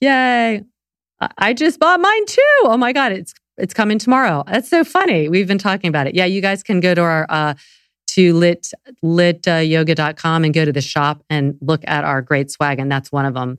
Yay. 0.00 0.64
I 1.38 1.52
just 1.52 1.78
bought 1.78 2.00
mine 2.00 2.26
too. 2.26 2.60
Oh 2.62 2.76
my 2.76 2.92
God. 2.92 3.12
It's 3.12 3.34
it's 3.58 3.74
coming 3.74 3.98
tomorrow. 3.98 4.42
That's 4.46 4.70
so 4.70 4.84
funny. 4.84 5.28
We've 5.28 5.46
been 5.46 5.58
talking 5.58 5.88
about 5.88 6.06
it. 6.06 6.14
Yeah, 6.14 6.24
you 6.24 6.40
guys 6.40 6.62
can 6.62 6.80
go 6.80 6.94
to 6.94 7.02
our 7.02 7.26
uh 7.28 7.54
to 8.08 8.34
lit 8.34 8.72
lityoga.com 9.04 10.42
uh, 10.42 10.44
and 10.46 10.54
go 10.54 10.64
to 10.64 10.72
the 10.72 10.80
shop 10.80 11.22
and 11.28 11.56
look 11.60 11.82
at 11.86 12.02
our 12.04 12.22
great 12.22 12.50
swag 12.50 12.80
and 12.80 12.90
that's 12.90 13.12
one 13.12 13.24
of 13.24 13.34
them 13.34 13.58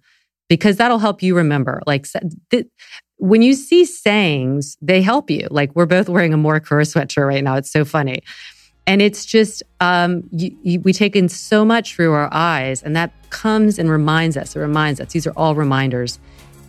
because 0.52 0.76
that'll 0.76 1.00
help 1.00 1.24
you 1.24 1.34
remember 1.34 1.82
like 1.88 2.06
th- 2.50 2.68
when 3.16 3.42
you 3.42 3.54
see 3.54 3.86
sayings, 3.86 4.78
they 4.82 5.02
help 5.02 5.32
you. 5.32 5.48
Like 5.50 5.74
we're 5.78 5.86
both 5.86 6.10
wearing 6.10 6.34
a 6.34 6.38
more 6.38 6.60
Kerr 6.60 6.82
sweatshirt 6.82 7.26
right 7.26 7.42
now. 7.42 7.56
It's 7.56 7.72
so 7.72 7.86
funny. 7.86 8.22
And 8.86 9.02
it's 9.02 9.26
just, 9.26 9.64
um, 9.80 10.24
you, 10.30 10.54
you, 10.62 10.82
we 10.82 10.92
take 10.92 11.16
in 11.16 11.30
so 11.30 11.64
much 11.64 11.96
through 11.96 12.12
our 12.12 12.28
eyes, 12.34 12.84
and 12.84 12.98
that 12.98 13.14
comes 13.30 13.80
and 13.80 13.90
reminds 13.90 14.36
us. 14.36 14.54
It 14.54 14.60
reminds 14.60 15.00
us. 15.00 15.14
These 15.14 15.26
are 15.26 15.34
all 15.38 15.56
reminders. 15.56 16.20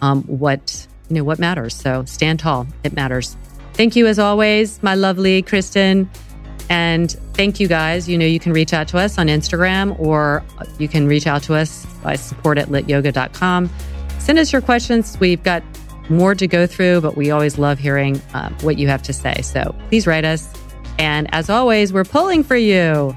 Um, 0.00 0.22
what 0.22 0.86
you 1.08 1.16
know, 1.16 1.24
what 1.24 1.40
matters. 1.40 1.74
So 1.74 2.04
stand 2.04 2.38
tall. 2.38 2.68
It 2.84 2.92
matters. 2.92 3.36
Thank 3.72 3.96
you 3.96 4.06
as 4.06 4.20
always, 4.20 4.80
my 4.80 4.94
lovely 4.94 5.42
Kristen. 5.42 6.08
And 6.68 7.10
thank 7.34 7.60
you 7.60 7.68
guys. 7.68 8.08
You 8.08 8.16
know, 8.18 8.26
you 8.26 8.40
can 8.40 8.52
reach 8.52 8.72
out 8.72 8.88
to 8.88 8.98
us 8.98 9.18
on 9.18 9.26
Instagram 9.26 9.98
or 9.98 10.42
you 10.78 10.88
can 10.88 11.06
reach 11.06 11.26
out 11.26 11.42
to 11.44 11.54
us 11.54 11.86
by 12.02 12.16
support 12.16 12.58
at 12.58 12.68
lityoga.com. 12.68 13.70
Send 14.18 14.38
us 14.38 14.52
your 14.52 14.62
questions. 14.62 15.18
We've 15.20 15.42
got 15.42 15.62
more 16.08 16.34
to 16.34 16.46
go 16.46 16.66
through, 16.66 17.00
but 17.00 17.16
we 17.16 17.30
always 17.30 17.58
love 17.58 17.78
hearing 17.78 18.20
uh, 18.34 18.50
what 18.60 18.78
you 18.78 18.88
have 18.88 19.02
to 19.04 19.12
say. 19.12 19.40
So 19.42 19.74
please 19.88 20.06
write 20.06 20.24
us. 20.24 20.52
And 20.98 21.32
as 21.34 21.50
always, 21.50 21.92
we're 21.92 22.04
pulling 22.04 22.44
for 22.44 22.56
you. 22.56 23.16